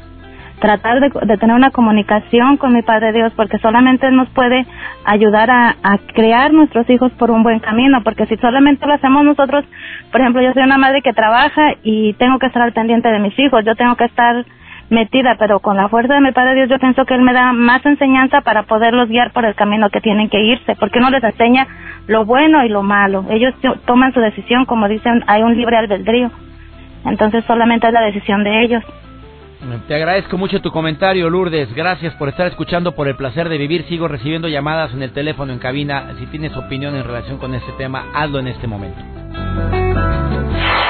tratar 0.60 1.00
de, 1.00 1.38
tener 1.38 1.54
una 1.54 1.70
comunicación 1.70 2.56
con 2.56 2.72
mi 2.72 2.82
Padre 2.82 3.12
Dios, 3.12 3.32
porque 3.36 3.58
solamente 3.58 4.06
Él 4.06 4.16
nos 4.16 4.28
puede 4.30 4.66
ayudar 5.04 5.50
a, 5.50 5.76
a, 5.82 5.98
crear 6.14 6.52
nuestros 6.52 6.88
hijos 6.90 7.12
por 7.12 7.30
un 7.30 7.42
buen 7.42 7.60
camino, 7.60 8.02
porque 8.02 8.26
si 8.26 8.36
solamente 8.36 8.86
lo 8.86 8.94
hacemos 8.94 9.24
nosotros, 9.24 9.64
por 10.10 10.20
ejemplo, 10.20 10.42
yo 10.42 10.52
soy 10.52 10.62
una 10.62 10.78
madre 10.78 11.02
que 11.02 11.12
trabaja 11.12 11.74
y 11.82 12.12
tengo 12.14 12.38
que 12.38 12.46
estar 12.46 12.62
al 12.62 12.72
pendiente 12.72 13.08
de 13.08 13.18
mis 13.18 13.38
hijos, 13.38 13.64
yo 13.64 13.74
tengo 13.76 13.96
que 13.96 14.04
estar 14.04 14.44
metida, 14.90 15.36
pero 15.38 15.60
con 15.60 15.76
la 15.76 15.88
fuerza 15.88 16.14
de 16.14 16.20
mi 16.20 16.32
Padre 16.32 16.54
Dios 16.54 16.68
yo 16.68 16.78
pienso 16.78 17.04
que 17.04 17.14
Él 17.14 17.22
me 17.22 17.32
da 17.32 17.52
más 17.52 17.84
enseñanza 17.84 18.40
para 18.40 18.62
poderlos 18.64 19.08
guiar 19.08 19.32
por 19.32 19.44
el 19.44 19.54
camino 19.54 19.90
que 19.90 20.00
tienen 20.00 20.28
que 20.28 20.40
irse, 20.40 20.76
porque 20.76 21.00
no 21.00 21.10
les 21.10 21.22
enseña 21.22 21.66
lo 22.06 22.24
bueno 22.24 22.64
y 22.64 22.68
lo 22.68 22.82
malo, 22.82 23.24
ellos 23.30 23.54
toman 23.84 24.12
su 24.12 24.20
decisión, 24.20 24.64
como 24.64 24.88
dicen, 24.88 25.22
hay 25.26 25.42
un 25.42 25.56
libre 25.56 25.76
albedrío, 25.76 26.30
entonces 27.04 27.44
solamente 27.44 27.86
es 27.86 27.92
la 27.92 28.02
decisión 28.02 28.44
de 28.44 28.62
ellos. 28.62 28.84
Te 29.88 29.94
agradezco 29.96 30.38
mucho 30.38 30.60
tu 30.62 30.70
comentario, 30.70 31.28
Lourdes. 31.28 31.74
Gracias 31.74 32.14
por 32.14 32.28
estar 32.28 32.46
escuchando 32.46 32.94
por 32.94 33.08
el 33.08 33.16
placer 33.16 33.48
de 33.48 33.58
vivir. 33.58 33.84
Sigo 33.88 34.06
recibiendo 34.06 34.46
llamadas 34.46 34.92
en 34.92 35.02
el 35.02 35.10
teléfono 35.10 35.52
en 35.52 35.58
cabina. 35.58 36.14
Si 36.20 36.26
tienes 36.26 36.56
opinión 36.56 36.94
en 36.94 37.02
relación 37.02 37.38
con 37.38 37.54
este 37.54 37.72
tema, 37.72 38.06
hazlo 38.14 38.38
en 38.38 38.46
este 38.46 38.68
momento. 38.68 39.00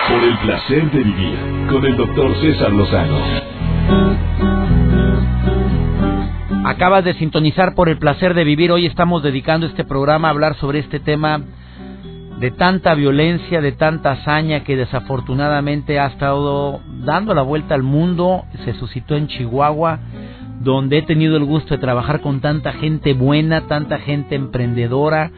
Por 0.08 0.22
el 0.22 0.38
placer 0.38 0.90
de 0.90 1.02
vivir 1.02 1.38
con 1.70 1.84
el 1.84 1.96
doctor 1.96 2.34
César 2.42 2.70
Lozano. 2.72 3.18
Acabas 6.66 7.04
de 7.04 7.14
sintonizar 7.14 7.74
por 7.74 7.88
el 7.88 7.98
placer 7.98 8.34
de 8.34 8.44
vivir. 8.44 8.70
Hoy 8.70 8.84
estamos 8.84 9.22
dedicando 9.22 9.66
este 9.66 9.84
programa 9.84 10.28
a 10.28 10.32
hablar 10.32 10.54
sobre 10.56 10.80
este 10.80 11.00
tema 11.00 11.40
de 12.40 12.52
tanta 12.52 12.94
violencia, 12.94 13.60
de 13.60 13.72
tanta 13.72 14.12
hazaña 14.12 14.62
que 14.62 14.76
desafortunadamente 14.76 15.98
ha 15.98 16.06
estado 16.06 16.80
dando 17.04 17.34
la 17.34 17.42
vuelta 17.42 17.74
al 17.74 17.82
mundo, 17.82 18.44
se 18.64 18.74
suscitó 18.74 19.16
en 19.16 19.26
Chihuahua, 19.26 19.98
donde 20.60 20.98
he 20.98 21.02
tenido 21.02 21.36
el 21.36 21.44
gusto 21.44 21.74
de 21.74 21.80
trabajar 21.80 22.20
con 22.20 22.40
tanta 22.40 22.72
gente 22.72 23.12
buena, 23.14 23.62
tanta 23.62 23.98
gente 23.98 24.36
emprendedora, 24.36 25.32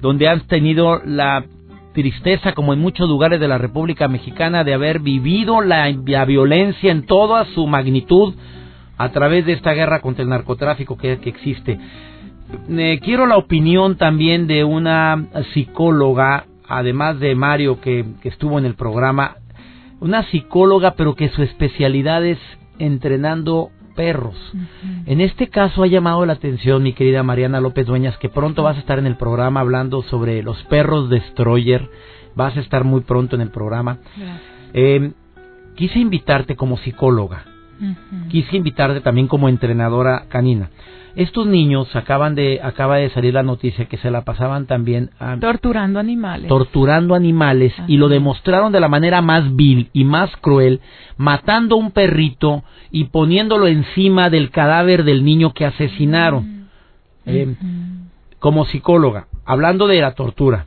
donde 0.00 0.28
han 0.28 0.40
tenido 0.46 1.00
la 1.04 1.44
tristeza, 1.92 2.52
como 2.52 2.72
en 2.72 2.80
muchos 2.80 3.08
lugares 3.08 3.38
de 3.40 3.48
la 3.48 3.58
República 3.58 4.08
Mexicana, 4.08 4.64
de 4.64 4.74
haber 4.74 5.00
vivido 5.00 5.60
la, 5.60 5.90
violencia 6.26 6.90
en 6.90 7.04
toda 7.06 7.44
su 7.54 7.66
magnitud 7.66 8.34
a 8.98 9.10
través 9.10 9.44
de 9.44 9.52
esta 9.52 9.72
guerra 9.72 10.00
contra 10.00 10.22
el 10.22 10.30
narcotráfico 10.30 10.96
que, 10.96 11.18
que 11.18 11.30
existe. 11.30 11.78
Eh, 12.68 13.00
quiero 13.02 13.26
la 13.26 13.36
opinión 13.36 13.96
también 13.96 14.46
de 14.46 14.64
una 14.64 15.26
psicóloga, 15.52 16.46
además 16.68 17.18
de 17.20 17.34
Mario 17.34 17.80
que, 17.80 18.04
estuvo 18.24 18.58
en 18.58 18.64
el 18.64 18.74
programa, 18.74 19.36
una 20.00 20.22
psicóloga 20.30 20.94
pero 20.96 21.14
que 21.14 21.28
su 21.30 21.42
especialidad 21.42 22.24
es 22.24 22.38
entrenando 22.78 23.70
perros. 23.94 24.36
En 25.06 25.22
este 25.22 25.48
caso 25.48 25.82
ha 25.82 25.86
llamado 25.86 26.26
la 26.26 26.34
atención 26.34 26.82
mi 26.82 26.92
querida 26.92 27.22
Mariana 27.22 27.60
López 27.60 27.86
Dueñas 27.86 28.18
que 28.18 28.28
pronto 28.28 28.62
vas 28.62 28.76
a 28.76 28.80
estar 28.80 28.98
en 28.98 29.06
el 29.06 29.16
programa 29.16 29.60
hablando 29.60 30.02
sobre 30.02 30.42
los 30.42 30.62
perros 30.64 31.08
destroyer. 31.08 31.88
Vas 32.34 32.56
a 32.58 32.60
estar 32.60 32.84
muy 32.84 33.00
pronto 33.00 33.36
en 33.36 33.42
el 33.42 33.50
programa. 33.50 33.98
Eh, 34.74 35.12
quise 35.76 35.98
invitarte 35.98 36.56
como 36.56 36.76
psicóloga 36.76 37.44
Quise 38.28 38.56
invitarte 38.56 39.00
también 39.00 39.28
como 39.28 39.48
entrenadora 39.48 40.26
canina. 40.28 40.70
Estos 41.16 41.46
niños 41.46 41.96
acaban 41.96 42.34
de 42.34 42.60
acaba 42.62 42.96
de 42.96 43.08
salir 43.08 43.32
la 43.32 43.42
noticia 43.42 43.86
que 43.86 43.96
se 43.96 44.10
la 44.10 44.22
pasaban 44.22 44.66
también 44.66 45.10
torturando 45.40 45.98
animales. 45.98 46.46
Torturando 46.46 47.14
animales 47.14 47.72
y 47.88 47.96
lo 47.96 48.08
demostraron 48.08 48.70
de 48.70 48.80
la 48.80 48.88
manera 48.88 49.22
más 49.22 49.56
vil 49.56 49.88
y 49.94 50.04
más 50.04 50.30
cruel, 50.36 50.80
matando 51.16 51.76
un 51.76 51.90
perrito 51.92 52.64
y 52.90 53.04
poniéndolo 53.04 53.66
encima 53.66 54.28
del 54.28 54.50
cadáver 54.50 55.04
del 55.04 55.24
niño 55.24 55.54
que 55.54 55.64
asesinaron. 55.64 56.68
Eh, 57.24 57.56
como 58.38 58.66
psicóloga, 58.66 59.26
hablando 59.46 59.86
de 59.86 60.00
la 60.00 60.12
tortura, 60.12 60.66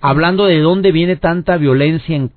hablando 0.00 0.46
de 0.46 0.60
dónde 0.60 0.90
viene 0.90 1.16
tanta 1.16 1.58
violencia 1.58 2.16
en 2.16 2.32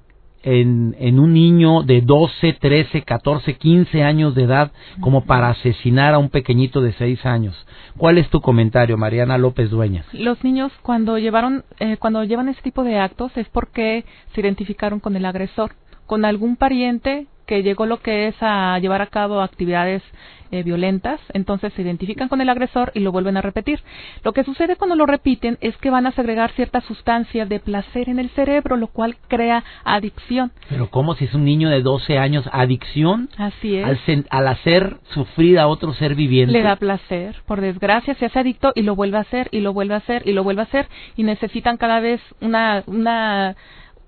en, 0.45 0.95
en, 0.99 1.19
un 1.19 1.33
niño 1.33 1.81
de 1.81 2.01
12, 2.01 2.53
13, 2.53 3.01
14, 3.01 3.55
15 3.55 4.03
años 4.03 4.35
de 4.35 4.43
edad 4.43 4.71
como 5.01 5.25
para 5.25 5.49
asesinar 5.49 6.13
a 6.13 6.19
un 6.19 6.29
pequeñito 6.29 6.81
de 6.81 6.93
6 6.93 7.25
años. 7.25 7.55
¿Cuál 7.97 8.19
es 8.19 8.29
tu 8.29 8.41
comentario, 8.41 8.97
Mariana 8.97 9.37
López 9.37 9.71
Dueñas? 9.71 10.05
Los 10.13 10.43
niños 10.43 10.71
cuando 10.83 11.17
llevaron, 11.17 11.65
eh, 11.79 11.97
cuando 11.97 12.23
llevan 12.23 12.47
ese 12.47 12.61
tipo 12.61 12.83
de 12.83 12.99
actos 12.99 13.35
es 13.35 13.49
porque 13.49 14.05
se 14.33 14.41
identificaron 14.41 14.99
con 14.99 15.15
el 15.15 15.25
agresor, 15.25 15.71
con 16.05 16.23
algún 16.23 16.55
pariente 16.55 17.27
que 17.45 17.63
llegó 17.63 17.85
lo 17.85 18.01
que 18.01 18.27
es 18.27 18.35
a 18.41 18.77
llevar 18.79 19.01
a 19.01 19.07
cabo 19.07 19.41
actividades 19.41 20.03
eh, 20.51 20.63
violentas, 20.63 21.19
entonces 21.33 21.73
se 21.73 21.81
identifican 21.81 22.29
con 22.29 22.39
el 22.39 22.49
agresor 22.49 22.91
y 22.93 22.99
lo 22.99 23.11
vuelven 23.11 23.35
a 23.35 23.41
repetir. 23.41 23.79
Lo 24.23 24.31
que 24.31 24.43
sucede 24.43 24.75
cuando 24.75 24.95
lo 24.95 25.05
repiten 25.05 25.57
es 25.59 25.75
que 25.77 25.89
van 25.89 26.05
a 26.05 26.11
segregar 26.11 26.51
ciertas 26.51 26.83
sustancias 26.83 27.49
de 27.49 27.59
placer 27.59 28.09
en 28.09 28.19
el 28.19 28.29
cerebro, 28.29 28.77
lo 28.77 28.87
cual 28.87 29.17
crea 29.27 29.63
adicción. 29.83 30.51
Pero 30.69 30.89
¿cómo 30.91 31.15
si 31.15 31.25
es 31.25 31.33
un 31.33 31.45
niño 31.45 31.69
de 31.69 31.81
12 31.81 32.19
años? 32.19 32.47
¿Adicción? 32.51 33.27
Así 33.37 33.75
es. 33.75 33.85
Al, 33.85 34.25
al 34.29 34.47
hacer 34.47 34.97
sufrir 35.13 35.57
a 35.57 35.67
otro 35.67 35.93
ser 35.93 36.13
viviente. 36.13 36.53
Le 36.53 36.61
da 36.61 36.75
placer. 36.75 37.35
Por 37.47 37.59
desgracia 37.59 38.13
se 38.13 38.27
hace 38.27 38.39
adicto 38.39 38.71
y 38.75 38.83
lo 38.83 38.95
vuelve 38.95 39.17
a 39.17 39.21
hacer 39.21 39.49
y 39.51 39.61
lo 39.61 39.73
vuelve 39.73 39.95
a 39.95 39.97
hacer 39.97 40.21
y 40.25 40.33
lo 40.33 40.43
vuelve 40.43 40.61
a 40.61 40.65
hacer 40.65 40.87
y 41.15 41.23
necesitan 41.23 41.77
cada 41.77 41.99
vez 41.99 42.21
una, 42.39 42.83
una 42.85 43.55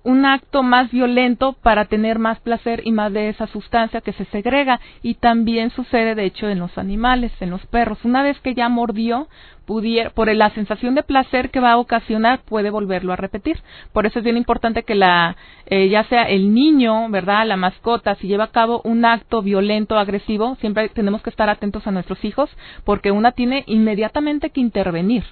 un 0.03 0.25
acto 0.25 0.63
más 0.63 0.91
violento 0.91 1.53
para 1.53 1.86
tener 1.86 2.17
más 2.19 2.39
placer 2.39 2.81
y 2.86 2.91
más 2.91 3.12
de 3.12 3.29
esa 3.29 3.47
sustancia 3.47 4.01
que 4.01 4.13
se 4.13 4.25
segrega 4.25 4.79
y 5.03 5.15
también 5.15 5.69
sucede 5.71 6.15
de 6.15 6.25
hecho 6.25 6.47
en 6.47 6.60
los 6.60 6.77
animales, 6.77 7.31
en 7.41 7.49
los 7.49 7.65
perros. 7.67 8.05
Una 8.05 8.23
vez 8.23 8.39
que 8.39 8.53
ya 8.53 8.69
mordió, 8.69 9.27
pudiera, 9.65 10.10
por 10.12 10.33
la 10.33 10.49
sensación 10.51 10.95
de 10.95 11.03
placer 11.03 11.51
que 11.51 11.60
va 11.60 11.73
a 11.73 11.77
ocasionar, 11.77 12.39
puede 12.43 12.69
volverlo 12.69 13.12
a 13.12 13.17
repetir. 13.17 13.60
Por 13.91 14.05
eso 14.05 14.19
es 14.19 14.23
bien 14.23 14.38
importante 14.38 14.83
que 14.83 14.95
la, 14.95 15.36
eh, 15.65 15.89
ya 15.89 16.05
sea 16.05 16.23
el 16.23 16.53
niño, 16.53 17.10
¿verdad? 17.10 17.45
La 17.45 17.57
mascota, 17.57 18.15
si 18.15 18.27
lleva 18.27 18.45
a 18.45 18.51
cabo 18.51 18.81
un 18.86 19.03
acto 19.03 19.41
violento, 19.41 19.99
agresivo, 19.99 20.55
siempre 20.62 20.89
tenemos 20.89 21.21
que 21.21 21.29
estar 21.29 21.49
atentos 21.49 21.86
a 21.86 21.91
nuestros 21.91 22.23
hijos 22.23 22.49
porque 22.86 23.12
una 23.12 23.33
tiene 23.33 23.63
inmediatamente 23.67 24.51
que 24.51 24.62
intervenir. 24.62 25.25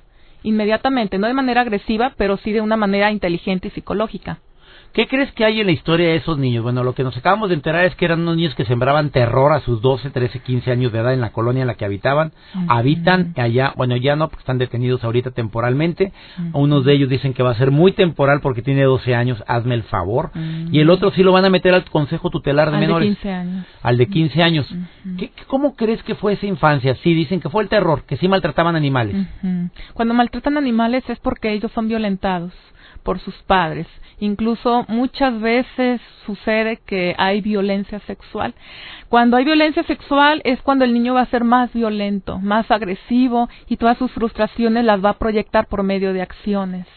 Inmediatamente, 0.44 1.18
no 1.18 1.28
de 1.28 1.34
manera 1.34 1.62
agresiva, 1.62 2.14
pero 2.18 2.38
sí 2.38 2.52
de 2.52 2.62
una 2.62 2.78
manera 2.78 3.12
inteligente 3.12 3.70
y 3.70 3.72
psicológica. 3.72 4.40
¿Qué 4.96 5.08
crees 5.08 5.30
que 5.34 5.44
hay 5.44 5.60
en 5.60 5.66
la 5.66 5.74
historia 5.74 6.08
de 6.08 6.16
esos 6.16 6.38
niños? 6.38 6.64
Bueno, 6.64 6.82
lo 6.82 6.96
que 6.96 7.04
nos 7.04 7.18
acabamos 7.18 7.50
de 7.50 7.56
enterar 7.56 7.84
es 7.84 7.94
que 7.96 8.06
eran 8.06 8.22
unos 8.22 8.38
niños 8.38 8.56
que 8.56 8.64
sembraban 8.64 9.10
terror 9.10 9.52
a 9.52 9.60
sus 9.60 9.82
12, 9.82 10.10
13, 10.10 10.40
15 10.40 10.72
años 10.72 10.94
de 10.94 11.00
edad 11.00 11.14
en 11.14 11.20
la 11.20 11.34
colonia 11.34 11.64
en 11.64 11.68
la 11.68 11.74
que 11.74 11.84
habitaban. 11.84 12.32
Habitan 12.70 13.34
allá, 13.36 13.74
bueno, 13.76 13.98
ya 13.98 14.16
no, 14.16 14.30
porque 14.30 14.44
están 14.44 14.58
detenidos 14.58 15.04
ahorita 15.04 15.32
temporalmente. 15.32 16.14
Unos 16.54 16.86
de 16.86 16.94
ellos 16.94 17.10
dicen 17.10 17.34
que 17.34 17.44
va 17.44 17.52
a 17.52 17.56
ser 17.56 17.72
muy 17.72 17.92
temporal 17.92 18.40
porque 18.40 18.62
tiene 18.62 18.84
12 18.84 19.14
años, 19.14 19.44
hazme 19.48 19.76
el 19.76 19.84
favor. 19.84 20.32
Y 20.72 20.80
el 20.80 20.90
otro 20.90 21.12
sí 21.12 21.24
lo 21.24 21.34
van 21.34 21.44
a 21.44 21.50
meter 21.50 21.74
al 21.74 21.84
Consejo 21.90 22.30
Tutelar 22.30 22.70
de 22.70 22.78
al 22.78 22.80
Menores. 22.80 23.10
De 23.10 23.16
15 23.16 23.34
años. 23.34 23.66
Al 23.84 23.98
de 23.98 24.08
15 24.08 24.44
años. 24.44 24.76
¿Qué, 25.18 25.34
¿Cómo 25.48 25.76
crees 25.76 26.02
que 26.04 26.16
fue 26.16 26.34
esa 26.34 26.46
infancia? 26.46 26.96
Sí, 27.04 27.14
dicen 27.14 27.42
que 27.42 27.50
fue 27.50 27.64
el 27.64 27.68
terror, 27.68 28.06
que 28.06 28.16
sí 28.16 28.30
maltrataban 28.30 28.78
animales. 28.78 29.28
Cuando 29.94 30.14
maltratan 30.14 30.56
animales 30.56 31.04
es 31.10 31.20
porque 31.20 31.52
ellos 31.52 31.70
son 31.74 31.90
violentados 31.90 32.54
por 33.06 33.20
sus 33.20 33.36
padres 33.44 33.88
Incluso 34.20 34.86
muchas 34.88 35.40
veces 35.42 36.00
sucede 36.26 36.80
que 36.86 37.16
hay 37.18 37.42
violencia 37.42 38.00
sexual. 38.02 38.54
Cuando 39.10 39.36
hay 39.36 39.44
violencia 39.44 39.84
sexual 39.84 40.42
es 40.46 40.62
cuando 40.62 40.86
el 40.86 40.94
niño 40.94 41.14
va 41.14 41.22
a 41.22 41.30
ser 41.30 41.44
más 41.44 41.74
violento, 41.74 42.40
más 42.40 42.72
agresivo 42.72 43.50
y 43.68 43.78
todas 43.78 43.98
sus 43.98 44.12
frustraciones 44.12 44.86
las 44.86 45.04
va 45.04 45.12
a 45.12 45.20
proyectar 45.20 45.68
por 45.68 45.84
medio 45.84 46.14
de 46.14 46.22
acciones. 46.22 46.88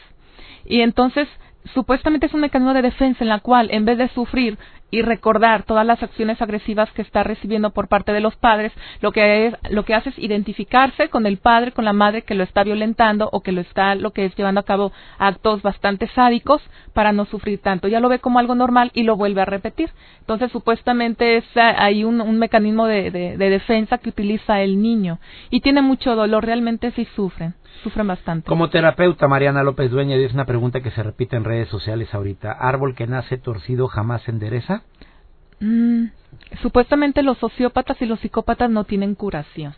Y 0.65 0.81
entonces 0.81 1.29
supuestamente 1.75 2.27
es 2.27 2.35
un 2.35 2.41
mecanismo 2.41 2.73
de 2.73 2.83
defensa 2.83 3.25
en 3.25 3.29
la 3.29 3.41
cual 3.41 3.69
en 3.73 3.85
vez 3.85 3.99
de 3.99 4.09
sufrir 4.09 4.59
y 4.91 5.03
recordar 5.03 5.65
todas 5.65 5.87
las 5.87 6.03
acciones 6.03 6.41
agresivas 6.41 6.91
que 6.93 7.03
está 7.03 7.23
recibiendo 7.23 7.71
por 7.71 7.89
parte 7.89 8.13
de 8.13 8.21
los 8.21 8.37
padres, 8.37 8.73
lo 9.01 9.13
que 9.13 9.47
es, 9.47 9.55
lo 9.71 9.85
que 9.85 9.95
hace 9.95 10.11
es 10.11 10.19
identificarse 10.19 11.09
con 11.09 11.27
el 11.27 11.39
padre, 11.39 11.73
con 11.73 11.85
la 11.85 11.93
madre 11.93 12.23
que 12.23 12.35
lo 12.35 12.43
está 12.43 12.65
violentando 12.65 13.29
o 13.33 13.43
que 13.43 13.53
lo 13.53 13.61
está 13.61 13.95
lo 13.95 14.13
que 14.13 14.25
es 14.25 14.35
llevando 14.37 14.61
a 14.61 14.65
cabo 14.65 14.93
actos 15.19 15.63
bastante 15.63 16.09
sádicos 16.09 16.63
para 16.95 17.13
no 17.13 17.27
sufrir 17.27 17.61
tanto. 17.61 17.89
Ya 17.89 18.01
lo 18.01 18.09
ve 18.09 18.19
como 18.19 18.39
algo 18.39 18.55
normal 18.55 18.91
y 18.95 19.03
lo 19.03 19.17
vuelve 19.17 19.43
a 19.43 19.47
repetir. 19.47 19.91
Entonces, 20.21 20.51
supuestamente 20.53 21.39
es 21.39 21.45
hay 21.55 22.05
un, 22.05 22.39
mecanismo 22.39 22.87
de, 22.87 23.11
de, 23.11 23.37
de 23.37 23.51
defensa 23.51 23.99
que 23.99 24.11
utiliza 24.11 24.61
el 24.61 24.81
niño 24.81 25.19
y 25.51 25.61
tiene 25.61 25.83
mucho 25.83 26.15
dolor, 26.15 26.45
realmente 26.45 26.93
sí 26.93 27.07
sufren 27.17 27.55
sufren 27.83 28.07
bastante. 28.07 28.49
Como 28.49 28.71
terapeuta, 28.71 29.29
Mariana 29.29 29.63
López 29.63 29.91
Dueña, 29.91 30.17
es 30.17 30.35
una 30.35 30.47
pregunta 30.47 30.81
que 30.81 30.91
se 30.91 31.03
repite 31.03 31.37
en 31.37 31.45
redes 31.45 31.69
sociales 31.69 32.13
ahorita. 32.13 32.53
¿Árbol 32.53 32.95
que 32.95 33.07
nace 33.07 33.39
torcido 33.39 33.89
jamás 33.89 34.29
endereza? 34.29 34.78
Mm, 35.61 36.07
supuestamente 36.63 37.23
los 37.23 37.39
sociópatas 37.39 38.01
y 38.01 38.07
los 38.07 38.21
psicópatas 38.21 38.71
no 38.71 38.85
tienen 38.85 39.15
curación. 39.15 39.75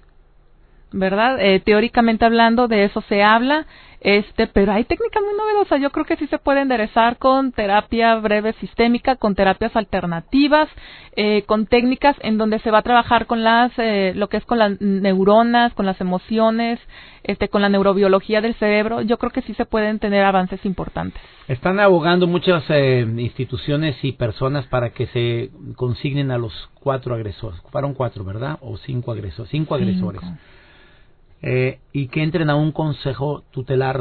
¿Verdad? 0.92 1.40
Eh, 1.40 1.60
teóricamente 1.60 2.24
hablando, 2.24 2.66
de 2.66 2.84
eso 2.84 3.00
se 3.08 3.22
habla, 3.22 3.66
este, 4.00 4.46
pero 4.46 4.72
hay 4.72 4.84
técnicas 4.84 5.22
muy 5.22 5.36
novedosas. 5.36 5.80
Yo 5.80 5.90
creo 5.90 6.06
que 6.06 6.16
sí 6.16 6.26
se 6.26 6.38
puede 6.38 6.62
enderezar 6.62 7.18
con 7.18 7.52
terapia 7.52 8.14
breve 8.16 8.54
sistémica, 8.54 9.16
con 9.16 9.34
terapias 9.34 9.76
alternativas, 9.76 10.68
eh, 11.16 11.42
con 11.42 11.66
técnicas 11.66 12.16
en 12.20 12.38
donde 12.38 12.60
se 12.60 12.70
va 12.70 12.78
a 12.78 12.82
trabajar 12.82 13.26
con 13.26 13.44
las, 13.44 13.72
eh, 13.76 14.12
lo 14.16 14.28
que 14.28 14.38
es 14.38 14.44
con 14.46 14.58
las 14.58 14.80
neuronas, 14.80 15.74
con 15.74 15.84
las 15.84 16.00
emociones, 16.00 16.80
este, 17.24 17.48
con 17.48 17.60
la 17.60 17.68
neurobiología 17.68 18.40
del 18.40 18.54
cerebro. 18.54 19.02
Yo 19.02 19.18
creo 19.18 19.32
que 19.32 19.42
sí 19.42 19.52
se 19.54 19.66
pueden 19.66 19.98
tener 19.98 20.24
avances 20.24 20.64
importantes. 20.64 21.20
Están 21.46 21.78
abogando 21.78 22.26
muchas 22.26 22.64
eh, 22.70 23.06
instituciones 23.18 24.02
y 24.02 24.12
personas 24.12 24.66
para 24.66 24.90
que 24.90 25.08
se 25.08 25.50
consignen 25.76 26.30
a 26.30 26.38
los 26.38 26.70
cuatro 26.80 27.14
agresores. 27.14 27.60
Fueron 27.70 27.92
cuatro, 27.92 28.24
¿verdad? 28.24 28.56
O 28.62 28.78
cinco 28.78 29.12
agresores. 29.12 29.50
Cinco 29.50 29.74
agresores. 29.74 30.22
Eh, 31.42 31.78
y 31.92 32.08
que 32.08 32.22
entren 32.22 32.50
a 32.50 32.56
un 32.56 32.72
consejo 32.72 33.42
tutelar. 33.50 34.00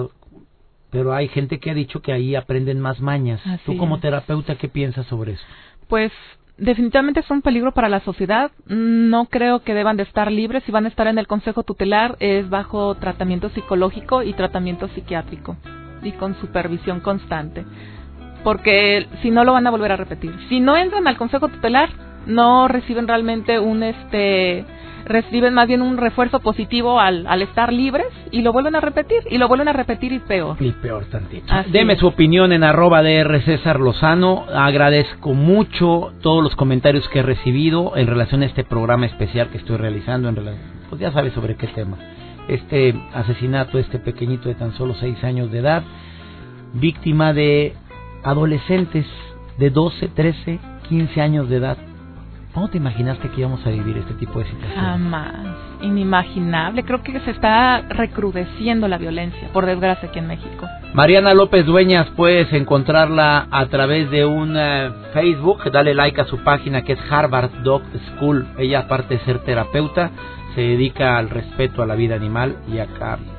Pero 0.91 1.13
hay 1.13 1.27
gente 1.27 1.59
que 1.59 1.71
ha 1.71 1.73
dicho 1.73 2.01
que 2.01 2.11
ahí 2.11 2.35
aprenden 2.35 2.79
más 2.79 2.99
mañas. 2.99 3.41
Tú 3.65 3.77
como 3.77 3.99
terapeuta, 3.99 4.55
¿qué 4.55 4.67
piensas 4.67 5.05
sobre 5.07 5.33
eso? 5.33 5.43
Pues 5.87 6.11
definitivamente 6.57 7.19
es 7.19 7.29
un 7.29 7.41
peligro 7.41 7.73
para 7.73 7.89
la 7.89 7.99
sociedad. 8.01 8.51
No 8.65 9.25
creo 9.25 9.59
que 9.61 9.73
deban 9.73 9.97
de 9.97 10.03
estar 10.03 10.31
libres. 10.31 10.63
Si 10.63 10.71
van 10.71 10.85
a 10.85 10.89
estar 10.89 11.07
en 11.07 11.19
el 11.19 11.27
consejo 11.27 11.63
tutelar 11.63 12.17
es 12.19 12.49
bajo 12.49 12.95
tratamiento 12.95 13.49
psicológico 13.49 14.23
y 14.23 14.33
tratamiento 14.33 14.87
psiquiátrico 14.89 15.57
y 16.01 16.11
con 16.13 16.35
supervisión 16.39 17.01
constante. 17.01 17.65
Porque 18.43 19.07
si 19.21 19.31
no 19.31 19.43
lo 19.43 19.53
van 19.53 19.67
a 19.67 19.71
volver 19.71 19.91
a 19.91 19.97
repetir. 19.97 20.33
Si 20.49 20.59
no 20.59 20.75
entran 20.75 21.07
al 21.07 21.17
consejo 21.17 21.49
tutelar, 21.49 21.89
no 22.25 22.67
reciben 22.67 23.07
realmente 23.07 23.59
un 23.59 23.83
este 23.83 24.65
reciben 25.09 25.53
más 25.53 25.67
bien 25.67 25.81
un 25.81 25.97
refuerzo 25.97 26.39
positivo 26.39 26.99
al, 26.99 27.25
al 27.27 27.41
estar 27.41 27.73
libres 27.73 28.05
y 28.31 28.41
lo 28.41 28.53
vuelven 28.53 28.75
a 28.75 28.79
repetir 28.79 29.23
y 29.29 29.37
lo 29.37 29.47
vuelven 29.47 29.67
a 29.67 29.73
repetir 29.73 30.13
y 30.13 30.19
peor. 30.19 30.55
Y 30.59 30.71
peor 30.71 31.05
tantito. 31.05 31.51
Deme 31.71 31.97
su 31.97 32.07
opinión 32.07 32.53
en 32.53 32.63
arroba 32.63 33.01
DR 33.01 33.41
César 33.41 33.79
Lozano. 33.79 34.45
Agradezco 34.53 35.33
mucho 35.33 36.13
todos 36.21 36.43
los 36.43 36.55
comentarios 36.55 37.09
que 37.09 37.19
he 37.19 37.23
recibido 37.23 37.97
en 37.97 38.07
relación 38.07 38.43
a 38.43 38.45
este 38.45 38.63
programa 38.63 39.07
especial 39.07 39.49
que 39.49 39.57
estoy 39.57 39.77
realizando. 39.77 40.29
En 40.29 40.35
relación, 40.35 40.63
pues 40.89 41.01
ya 41.01 41.11
sabes 41.11 41.33
sobre 41.33 41.55
qué 41.55 41.67
tema. 41.67 41.97
Este 42.47 42.95
asesinato, 43.13 43.79
este 43.79 43.99
pequeñito 43.99 44.47
de 44.47 44.55
tan 44.55 44.73
solo 44.73 44.93
6 44.93 45.23
años 45.23 45.51
de 45.51 45.59
edad, 45.59 45.83
víctima 46.73 47.33
de 47.33 47.73
adolescentes 48.23 49.05
de 49.57 49.69
12, 49.71 50.07
13, 50.09 50.59
15 50.87 51.21
años 51.21 51.49
de 51.49 51.57
edad 51.57 51.77
¿Cómo 52.53 52.67
te 52.67 52.77
imaginaste 52.77 53.29
que 53.29 53.41
íbamos 53.41 53.65
a 53.65 53.69
vivir 53.69 53.97
este 53.97 54.15
tipo 54.15 54.39
de 54.39 54.45
situación? 54.45 54.83
Jamás. 54.83 55.35
Inimaginable. 55.81 56.83
Creo 56.83 57.03
que 57.03 57.19
se 57.19 57.31
está 57.31 57.81
recrudeciendo 57.81 58.87
la 58.87 58.97
violencia, 58.97 59.49
por 59.53 59.65
desgracia, 59.67 60.09
aquí 60.09 60.19
en 60.19 60.27
México. 60.27 60.67
Mariana 60.93 61.35
López 61.35 61.65
Dueñas, 61.65 62.07
puedes 62.15 62.51
encontrarla 62.51 63.47
a 63.51 63.67
través 63.67 64.09
de 64.09 64.25
un 64.25 64.55
eh, 64.57 64.89
Facebook. 65.13 65.71
Dale 65.71 65.93
like 65.93 66.21
a 66.21 66.25
su 66.25 66.43
página 66.43 66.83
que 66.83 66.93
es 66.93 66.99
Harvard 67.09 67.51
Dog 67.63 67.83
School. 68.15 68.47
Ella, 68.57 68.79
aparte 68.79 69.17
de 69.17 69.25
ser 69.25 69.39
terapeuta, 69.39 70.09
se 70.59 70.65
dedica 70.65 71.17
al 71.17 71.29
respeto 71.29 71.81
a 71.81 71.85
la 71.85 71.95
vida 71.95 72.15
animal 72.15 72.57
y 72.67 72.79
a, 72.79 72.87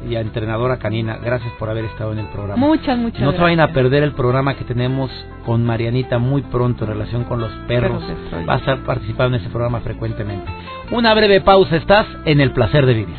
y 0.08 0.16
a 0.16 0.20
entrenadora 0.20 0.78
canina. 0.78 1.18
Gracias 1.22 1.52
por 1.58 1.68
haber 1.68 1.84
estado 1.84 2.14
en 2.14 2.20
el 2.20 2.28
programa. 2.28 2.56
Muchas, 2.56 2.96
muchas 2.96 3.20
No 3.20 3.32
se 3.32 3.38
vayan 3.38 3.60
a 3.60 3.74
perder 3.74 4.02
el 4.04 4.12
programa 4.12 4.54
que 4.54 4.64
tenemos 4.64 5.10
con 5.44 5.62
Marianita 5.66 6.18
muy 6.18 6.40
pronto 6.40 6.84
en 6.84 6.92
relación 6.92 7.24
con 7.24 7.40
los 7.40 7.52
perros. 7.68 8.02
Va 8.48 8.54
a 8.54 8.56
estar 8.56 8.78
participando 8.86 9.36
en 9.36 9.42
ese 9.42 9.50
programa 9.50 9.80
frecuentemente. 9.80 10.50
Una 10.92 11.12
breve 11.12 11.42
pausa, 11.42 11.76
estás 11.76 12.06
en 12.24 12.40
el 12.40 12.52
placer 12.52 12.86
de 12.86 12.94
vivir. 12.94 13.16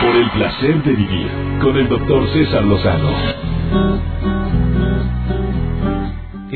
Por 0.00 0.16
el 0.16 0.30
placer 0.30 0.82
de 0.82 0.92
vivir 0.92 1.30
con 1.62 1.76
el 1.76 1.88
doctor 1.88 2.28
César 2.32 2.64
Lozano. 2.64 4.15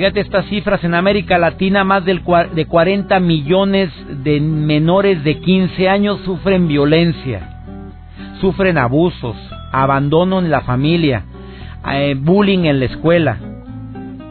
Fíjate 0.00 0.20
estas 0.20 0.46
cifras, 0.46 0.82
en 0.82 0.94
América 0.94 1.36
Latina 1.36 1.84
más 1.84 2.06
de 2.06 2.66
40 2.66 3.20
millones 3.20 3.90
de 4.24 4.40
menores 4.40 5.22
de 5.24 5.40
15 5.40 5.90
años 5.90 6.20
sufren 6.24 6.68
violencia, 6.68 7.66
sufren 8.40 8.78
abusos, 8.78 9.36
abandono 9.70 10.38
en 10.38 10.50
la 10.50 10.62
familia, 10.62 11.24
eh, 11.92 12.14
bullying 12.18 12.64
en 12.64 12.78
la 12.78 12.86
escuela, 12.86 13.36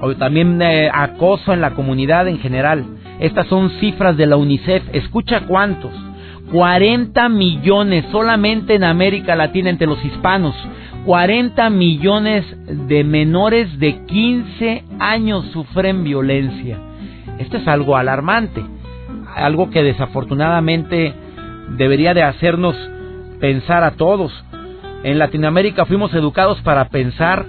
o 0.02 0.16
también 0.16 0.60
eh, 0.60 0.90
acoso 0.92 1.54
en 1.54 1.62
la 1.62 1.76
comunidad 1.76 2.28
en 2.28 2.40
general. 2.40 2.86
Estas 3.20 3.46
son 3.46 3.70
cifras 3.80 4.18
de 4.18 4.26
la 4.26 4.38
UNICEF. 4.38 4.82
Escucha 4.92 5.42
cuántos. 5.42 5.92
40 6.52 7.30
millones 7.30 8.06
solamente 8.12 8.74
en 8.74 8.86
América 8.86 9.36
Latina 9.36 9.70
entre 9.70 9.86
los 9.86 10.04
hispanos. 10.04 10.56
40 11.06 11.70
millones 11.70 12.46
de 12.88 13.04
menores 13.04 13.80
de 13.80 14.06
15 14.06 14.84
años 15.00 15.46
sufren 15.54 16.04
violencia. 16.04 16.78
Esto 17.40 17.58
es 17.58 17.68
algo 17.68 17.96
alarmante, 17.96 18.64
algo 19.36 19.70
que 19.70 19.82
desafortunadamente 19.82 21.14
debería 21.78 22.14
de 22.14 22.24
hacernos 22.24 22.76
pensar 23.40 23.84
a 23.84 23.92
todos. 23.92 24.32
En 25.04 25.18
Latinoamérica 25.20 25.86
fuimos 25.86 26.14
educados 26.14 26.62
para 26.62 26.90
pensar 26.90 27.46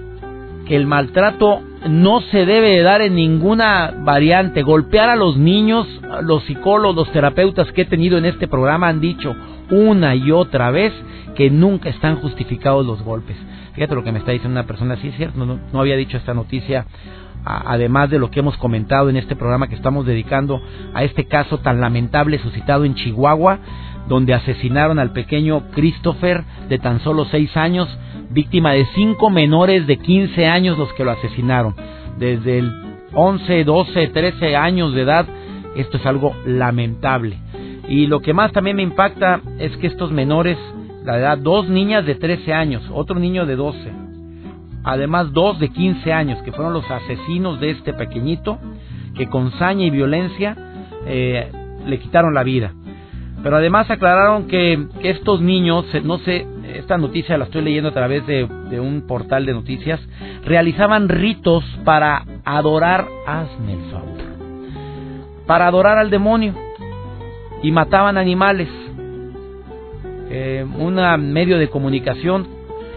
que 0.67 0.77
el 0.77 0.87
maltrato 0.87 1.63
no 1.89 2.21
se 2.21 2.47
debe 2.47 2.81
dar 2.83 3.01
en 3.01 3.17
ninguna 3.17 3.93
variante. 4.05 4.63
Golpear 4.63 5.09
a 5.09 5.17
los 5.17 5.37
niños, 5.37 5.89
los 6.23 6.45
psicólogos, 6.45 6.95
los 6.95 7.13
terapeutas 7.13 7.73
que 7.73 7.83
he 7.83 7.87
tenido 7.87 8.19
en 8.19 8.27
este 8.27 8.47
programa 8.47 8.89
han 8.89 9.01
dicho 9.01 9.35
una 9.71 10.15
y 10.15 10.31
otra 10.33 10.71
vez 10.71 10.93
que 11.35 11.51
nunca 11.51 11.89
están 11.89 12.17
justificados 12.17 12.85
los 12.85 13.03
golpes. 13.03 13.37
Fíjate 13.75 13.95
lo 13.95 14.05
que 14.05 14.13
me 14.13 14.19
está 14.19 14.33
diciendo 14.33 14.59
una 14.59 14.67
persona, 14.67 14.97
sí 14.97 15.13
cierto, 15.17 15.45
no, 15.45 15.59
no 15.73 15.81
había 15.81 15.97
dicho 15.97 16.17
esta 16.17 16.35
noticia, 16.35 16.87
además 17.45 18.11
de 18.11 18.19
lo 18.19 18.31
que 18.31 18.41
hemos 18.41 18.57
comentado 18.57 19.09
en 19.09 19.17
este 19.17 19.37
programa 19.37 19.69
que 19.69 19.75
estamos 19.75 20.07
dedicando 20.07 20.61
a 20.93 21.05
este 21.05 21.27
caso 21.27 21.59
tan 21.59 21.81
lamentable 21.81 22.39
suscitado 22.39 22.85
en 22.85 22.95
Chihuahua, 22.95 23.59
donde 24.09 24.35
asesinaron 24.35 24.99
al 24.99 25.13
pequeño 25.13 25.71
Christopher 25.71 26.45
de 26.69 26.79
tan 26.79 27.01
solo 27.01 27.25
seis 27.27 27.57
años, 27.57 27.89
víctima 28.31 28.73
de 28.73 28.87
cinco 28.95 29.31
menores 29.31 29.87
de 29.87 29.99
15 29.99 30.47
años 30.47 30.79
los 30.79 30.93
que 30.95 31.05
lo 31.05 31.13
asesinaron. 31.13 31.75
Desde 32.19 32.59
el 32.59 32.73
11, 33.13 33.65
12, 33.65 34.09
13 34.09 34.57
años 34.57 34.95
de 34.95 35.03
edad, 35.03 35.27
esto 35.77 35.97
es 35.97 36.07
algo 36.07 36.35
lamentable. 36.45 37.39
Y 37.91 38.07
lo 38.07 38.21
que 38.21 38.33
más 38.33 38.53
también 38.53 38.77
me 38.77 38.85
impacta 38.85 39.41
es 39.59 39.77
que 39.79 39.89
estos 39.89 40.13
menores, 40.13 40.57
la 41.05 41.19
edad, 41.19 41.37
dos 41.37 41.69
niñas 41.69 42.07
de 42.07 42.15
13 42.15 42.53
años, 42.53 42.89
otro 42.93 43.19
niño 43.19 43.47
de 43.47 43.57
12, 43.57 43.93
además 44.85 45.33
dos 45.33 45.59
de 45.59 45.71
15 45.71 46.13
años, 46.13 46.41
que 46.45 46.53
fueron 46.53 46.73
los 46.73 46.89
asesinos 46.89 47.59
de 47.59 47.71
este 47.71 47.93
pequeñito, 47.93 48.61
que 49.17 49.27
con 49.27 49.51
saña 49.59 49.87
y 49.87 49.91
violencia 49.91 50.57
eh, 51.05 51.51
le 51.85 51.99
quitaron 51.99 52.33
la 52.33 52.45
vida. 52.45 52.73
Pero 53.43 53.57
además 53.57 53.91
aclararon 53.91 54.47
que, 54.47 54.87
estos 55.03 55.41
niños, 55.41 55.85
no 56.05 56.19
sé, 56.19 56.47
esta 56.73 56.97
noticia 56.97 57.37
la 57.39 57.47
estoy 57.47 57.63
leyendo 57.63 57.89
a 57.89 57.93
través 57.93 58.25
de, 58.25 58.45
un 58.79 59.05
portal 59.09 59.47
de 59.47 59.53
noticias, 59.53 59.99
realizaban 60.45 61.09
ritos 61.09 61.65
para 61.85 62.25
adorar, 62.45 63.09
hazme 63.27 63.73
el 63.73 63.91
favor, 63.91 64.21
para 65.49 65.67
adorar 65.67 65.99
al 65.99 66.11
demonio 66.11 66.70
y 67.63 67.73
mataban 67.73 68.17
animales. 68.17 68.69
Eh, 70.31 70.65
un 70.79 70.95
medio 71.33 71.59
de 71.59 71.69
comunicación 71.69 72.47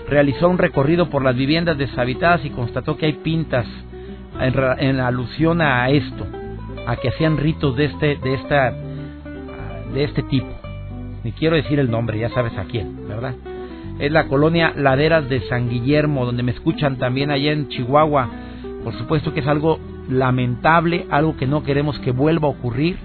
realizó 0.07 0.49
un 0.49 0.57
recorrido 0.57 1.09
por 1.09 1.23
las 1.23 1.35
viviendas 1.35 1.77
deshabitadas 1.77 2.45
y 2.45 2.51
constató 2.51 2.97
que 2.97 3.07
hay 3.07 3.13
pintas 3.13 3.65
en, 4.39 4.53
en 4.79 4.99
alusión 4.99 5.61
a 5.61 5.89
esto, 5.89 6.27
a 6.85 6.95
que 6.97 7.09
hacían 7.09 7.37
ritos 7.37 7.75
de 7.75 7.85
este, 7.85 8.15
de 8.17 8.33
esta 8.35 8.73
de 9.93 10.03
este 10.03 10.23
tipo. 10.23 10.47
Ni 11.23 11.31
quiero 11.31 11.55
decir 11.55 11.79
el 11.79 11.89
nombre, 11.89 12.19
ya 12.19 12.29
sabes 12.29 12.57
a 12.57 12.65
quién, 12.65 13.07
¿verdad? 13.07 13.35
Es 13.99 14.11
la 14.11 14.27
colonia 14.27 14.73
Laderas 14.75 15.29
de 15.29 15.41
San 15.47 15.69
Guillermo, 15.69 16.25
donde 16.25 16.43
me 16.43 16.51
escuchan 16.51 16.97
también 16.97 17.31
allá 17.31 17.51
en 17.51 17.69
Chihuahua. 17.69 18.29
Por 18.83 18.97
supuesto 18.97 19.33
que 19.33 19.39
es 19.39 19.47
algo 19.47 19.79
lamentable, 20.09 21.05
algo 21.09 21.37
que 21.37 21.47
no 21.47 21.63
queremos 21.63 21.97
que 21.99 22.11
vuelva 22.11 22.47
a 22.47 22.51
ocurrir. 22.51 22.97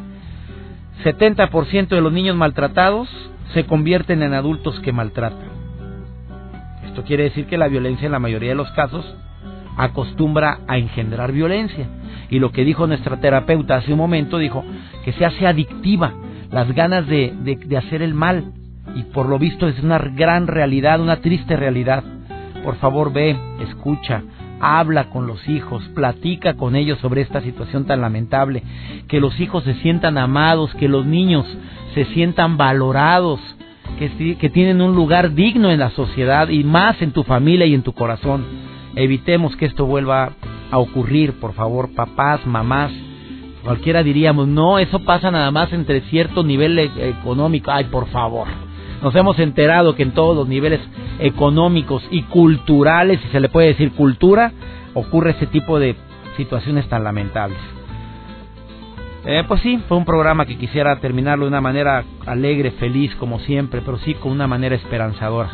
70% 1.05 1.89
de 1.89 2.01
los 2.01 2.13
niños 2.13 2.37
maltratados 2.37 3.09
se 3.55 3.65
convierten 3.65 4.23
en 4.23 4.35
adultos 4.35 4.79
que 4.81 4.93
maltratan. 4.93 5.49
Esto 6.87 7.03
quiere 7.05 7.25
decir 7.25 7.47
que 7.47 7.59
la 7.59 7.69
violencia 7.69 8.07
en 8.07 8.13
la 8.13 8.19
mayoría 8.19 8.51
de 8.51 8.57
los 8.57 8.71
casos 8.73 9.05
acostumbra 9.77 10.59
a 10.67 10.77
engendrar 10.77 11.33
violencia. 11.33 11.87
Y 12.31 12.41
lo 12.41 12.51
que 12.53 12.65
dijo 12.65 12.87
nuestra 12.87 13.21
terapeuta 13.21 13.77
hace 13.77 13.93
un 13.93 13.99
momento, 13.99 14.39
dijo 14.39 14.65
que 15.05 15.13
se 15.13 15.25
hace 15.25 15.47
adictiva 15.47 16.13
las 16.51 16.71
ganas 16.73 17.07
de, 17.07 17.33
de, 17.43 17.77
hacer 17.77 18.03
el 18.03 18.15
mal. 18.15 18.53
Y 18.95 19.05
por 19.05 19.29
lo 19.29 19.39
visto 19.39 19.69
es 19.69 19.81
una 19.83 19.99
gran 19.99 20.47
realidad, 20.47 21.01
una 21.01 21.21
triste 21.21 21.57
realidad. 21.57 22.03
Por 22.65 22.77
favor, 22.77 23.13
ve, 23.13 23.39
escucha, 23.61 24.23
habla 24.61 25.11
con 25.11 25.27
los 25.27 25.49
hijos, 25.49 25.83
platica 25.95 26.55
con 26.55 26.77
ellos 26.77 26.99
sobre 26.99 27.23
esta 27.23 27.41
situación 27.41 27.87
tan 27.87 28.01
lamentable, 28.01 28.63
que 29.09 29.21
los 29.21 29.39
hijos 29.41 29.65
se 29.65 29.75
sientan 29.75 30.19
amados, 30.19 30.75
que 30.75 30.89
los 30.89 31.07
niños 31.07 31.47
se 31.95 32.05
sientan 32.07 32.57
valorados, 32.57 33.41
que, 33.99 34.37
que 34.37 34.51
tienen 34.51 34.81
un 34.81 34.95
lugar 34.95 35.35
digno 35.35 35.71
en 35.71 35.81
la 35.81 35.91
sociedad 35.91 36.49
y 36.49 36.65
más 36.65 37.01
en 37.03 37.13
tu 37.13 37.25
familia 37.25 37.67
y 37.67 37.75
en 37.75 37.83
tu 37.83 37.93
corazón. 37.93 38.45
Evitemos 38.95 39.57
que 39.57 39.67
esto 39.67 39.87
vuelva 39.87 40.33
a 40.71 40.79
ocurrir, 40.79 41.35
por 41.41 41.55
favor, 41.55 41.95
papás, 41.95 42.47
mamás, 42.47 42.93
Cualquiera 43.69 44.03
diríamos, 44.03 44.49
no, 44.49 44.79
eso 44.79 45.01
pasa 45.01 45.31
nada 45.31 45.51
más 45.51 45.73
entre 45.73 46.01
cierto 46.03 46.43
nivel 46.43 46.79
e-, 46.79 47.09
económico. 47.11 47.71
Ay, 47.71 47.85
por 47.85 48.09
favor. 48.09 48.49
Nos 49.03 49.15
hemos 49.15 49.39
enterado 49.39 49.95
que 49.95 50.03
en 50.03 50.13
todos 50.13 50.37
los 50.37 50.49
niveles 50.49 50.81
económicos 51.21 52.03
y 52.11 52.23
culturales, 52.23 53.21
si 53.21 53.29
se 53.29 53.41
le 53.41 53.49
puede 53.49 53.69
decir 53.69 53.93
cultura, 53.93 54.53
ocurre 54.95 55.31
ese 55.33 55.47
tipo 55.47 55.79
de 55.79 55.97
situaciones 56.37 56.89
tan 56.89 57.05
lamentables. 57.05 57.59
Eh, 59.25 59.45
pues 59.47 59.61
sí, 59.63 59.79
fue 59.89 59.97
un 59.97 60.05
programa 60.05 60.47
que 60.47 60.57
quisiera 60.57 61.01
terminarlo 61.01 61.45
de 61.45 61.49
una 61.49 61.61
manera 61.61 62.05
alegre, 62.27 62.71
feliz, 62.73 63.15
como 63.17 63.39
siempre, 63.41 63.83
pero 63.85 63.99
sí 63.99 64.15
con 64.15 64.33
una 64.33 64.47
manera 64.47 64.75
esperanzadora 64.75 65.51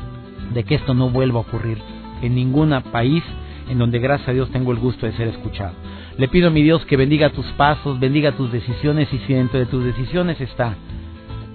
de 0.52 0.64
que 0.64 0.76
esto 0.76 0.94
no 0.94 1.08
vuelva 1.10 1.38
a 1.38 1.42
ocurrir 1.42 1.78
en 2.22 2.34
ningún 2.34 2.74
país 2.92 3.24
en 3.68 3.78
donde 3.78 3.98
gracias 3.98 4.28
a 4.28 4.32
Dios 4.32 4.50
tengo 4.50 4.72
el 4.72 4.78
gusto 4.78 5.06
de 5.06 5.12
ser 5.12 5.28
escuchado. 5.28 5.72
Le 6.18 6.28
pido 6.28 6.48
a 6.48 6.50
mi 6.50 6.62
Dios 6.62 6.84
que 6.86 6.96
bendiga 6.96 7.30
tus 7.30 7.46
pasos, 7.52 7.98
bendiga 7.98 8.32
tus 8.32 8.52
decisiones 8.52 9.12
y 9.12 9.18
si 9.20 9.34
dentro 9.34 9.58
de 9.58 9.66
tus 9.66 9.84
decisiones 9.84 10.40
está 10.40 10.76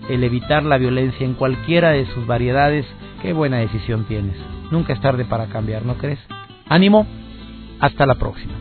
el 0.10 0.24
evitar 0.24 0.64
la 0.64 0.78
violencia 0.78 1.26
en 1.26 1.36
cualquiera 1.36 1.92
de 1.92 2.06
sus 2.08 2.26
variedades, 2.26 2.86
qué 3.22 3.34
buena 3.34 3.58
decisión 3.58 4.06
tienes. 4.06 4.36
Nunca 4.72 4.94
es 4.94 5.02
tarde 5.02 5.26
para 5.26 5.46
cambiar, 5.48 5.86
¿no 5.86 5.96
crees? 5.96 6.20
Ánimo, 6.68 7.06
hasta 7.80 8.06
la 8.06 8.16
próxima. 8.16 8.54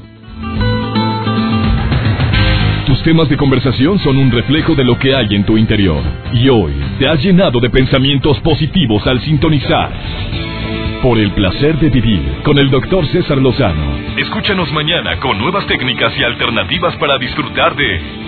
Tus 2.87 3.03
temas 3.03 3.29
de 3.29 3.37
conversación 3.37 3.99
son 3.99 4.17
un 4.17 4.31
reflejo 4.31 4.75
de 4.75 4.85
lo 4.85 4.99
que 4.99 5.15
hay 5.15 5.35
en 5.35 5.45
tu 5.45 5.59
interior. 5.59 6.03
Y 6.33 6.49
hoy 6.49 6.73
te 6.99 7.07
has 7.07 7.23
llenado 7.23 7.61
de 7.61 7.69
pensamientos 7.69 8.41
positivos 8.41 9.07
al 9.07 9.21
sintonizar 9.21 9.91
por 11.03 11.19
el 11.19 11.31
placer 11.33 11.79
de 11.79 11.91
vivir 11.91 12.41
con 12.45 12.59
el 12.59 12.71
doctor 12.71 13.07
César 13.09 13.39
Lozano. 13.39 13.99
Escúchanos 14.17 14.73
mañana 14.73 15.21
con 15.21 15.39
nuevas 15.39 15.67
técnicas 15.67 16.13
y 16.19 16.25
alternativas 16.25 16.97
para 16.97 17.19
disfrutar 17.19 17.77
de 17.77 18.28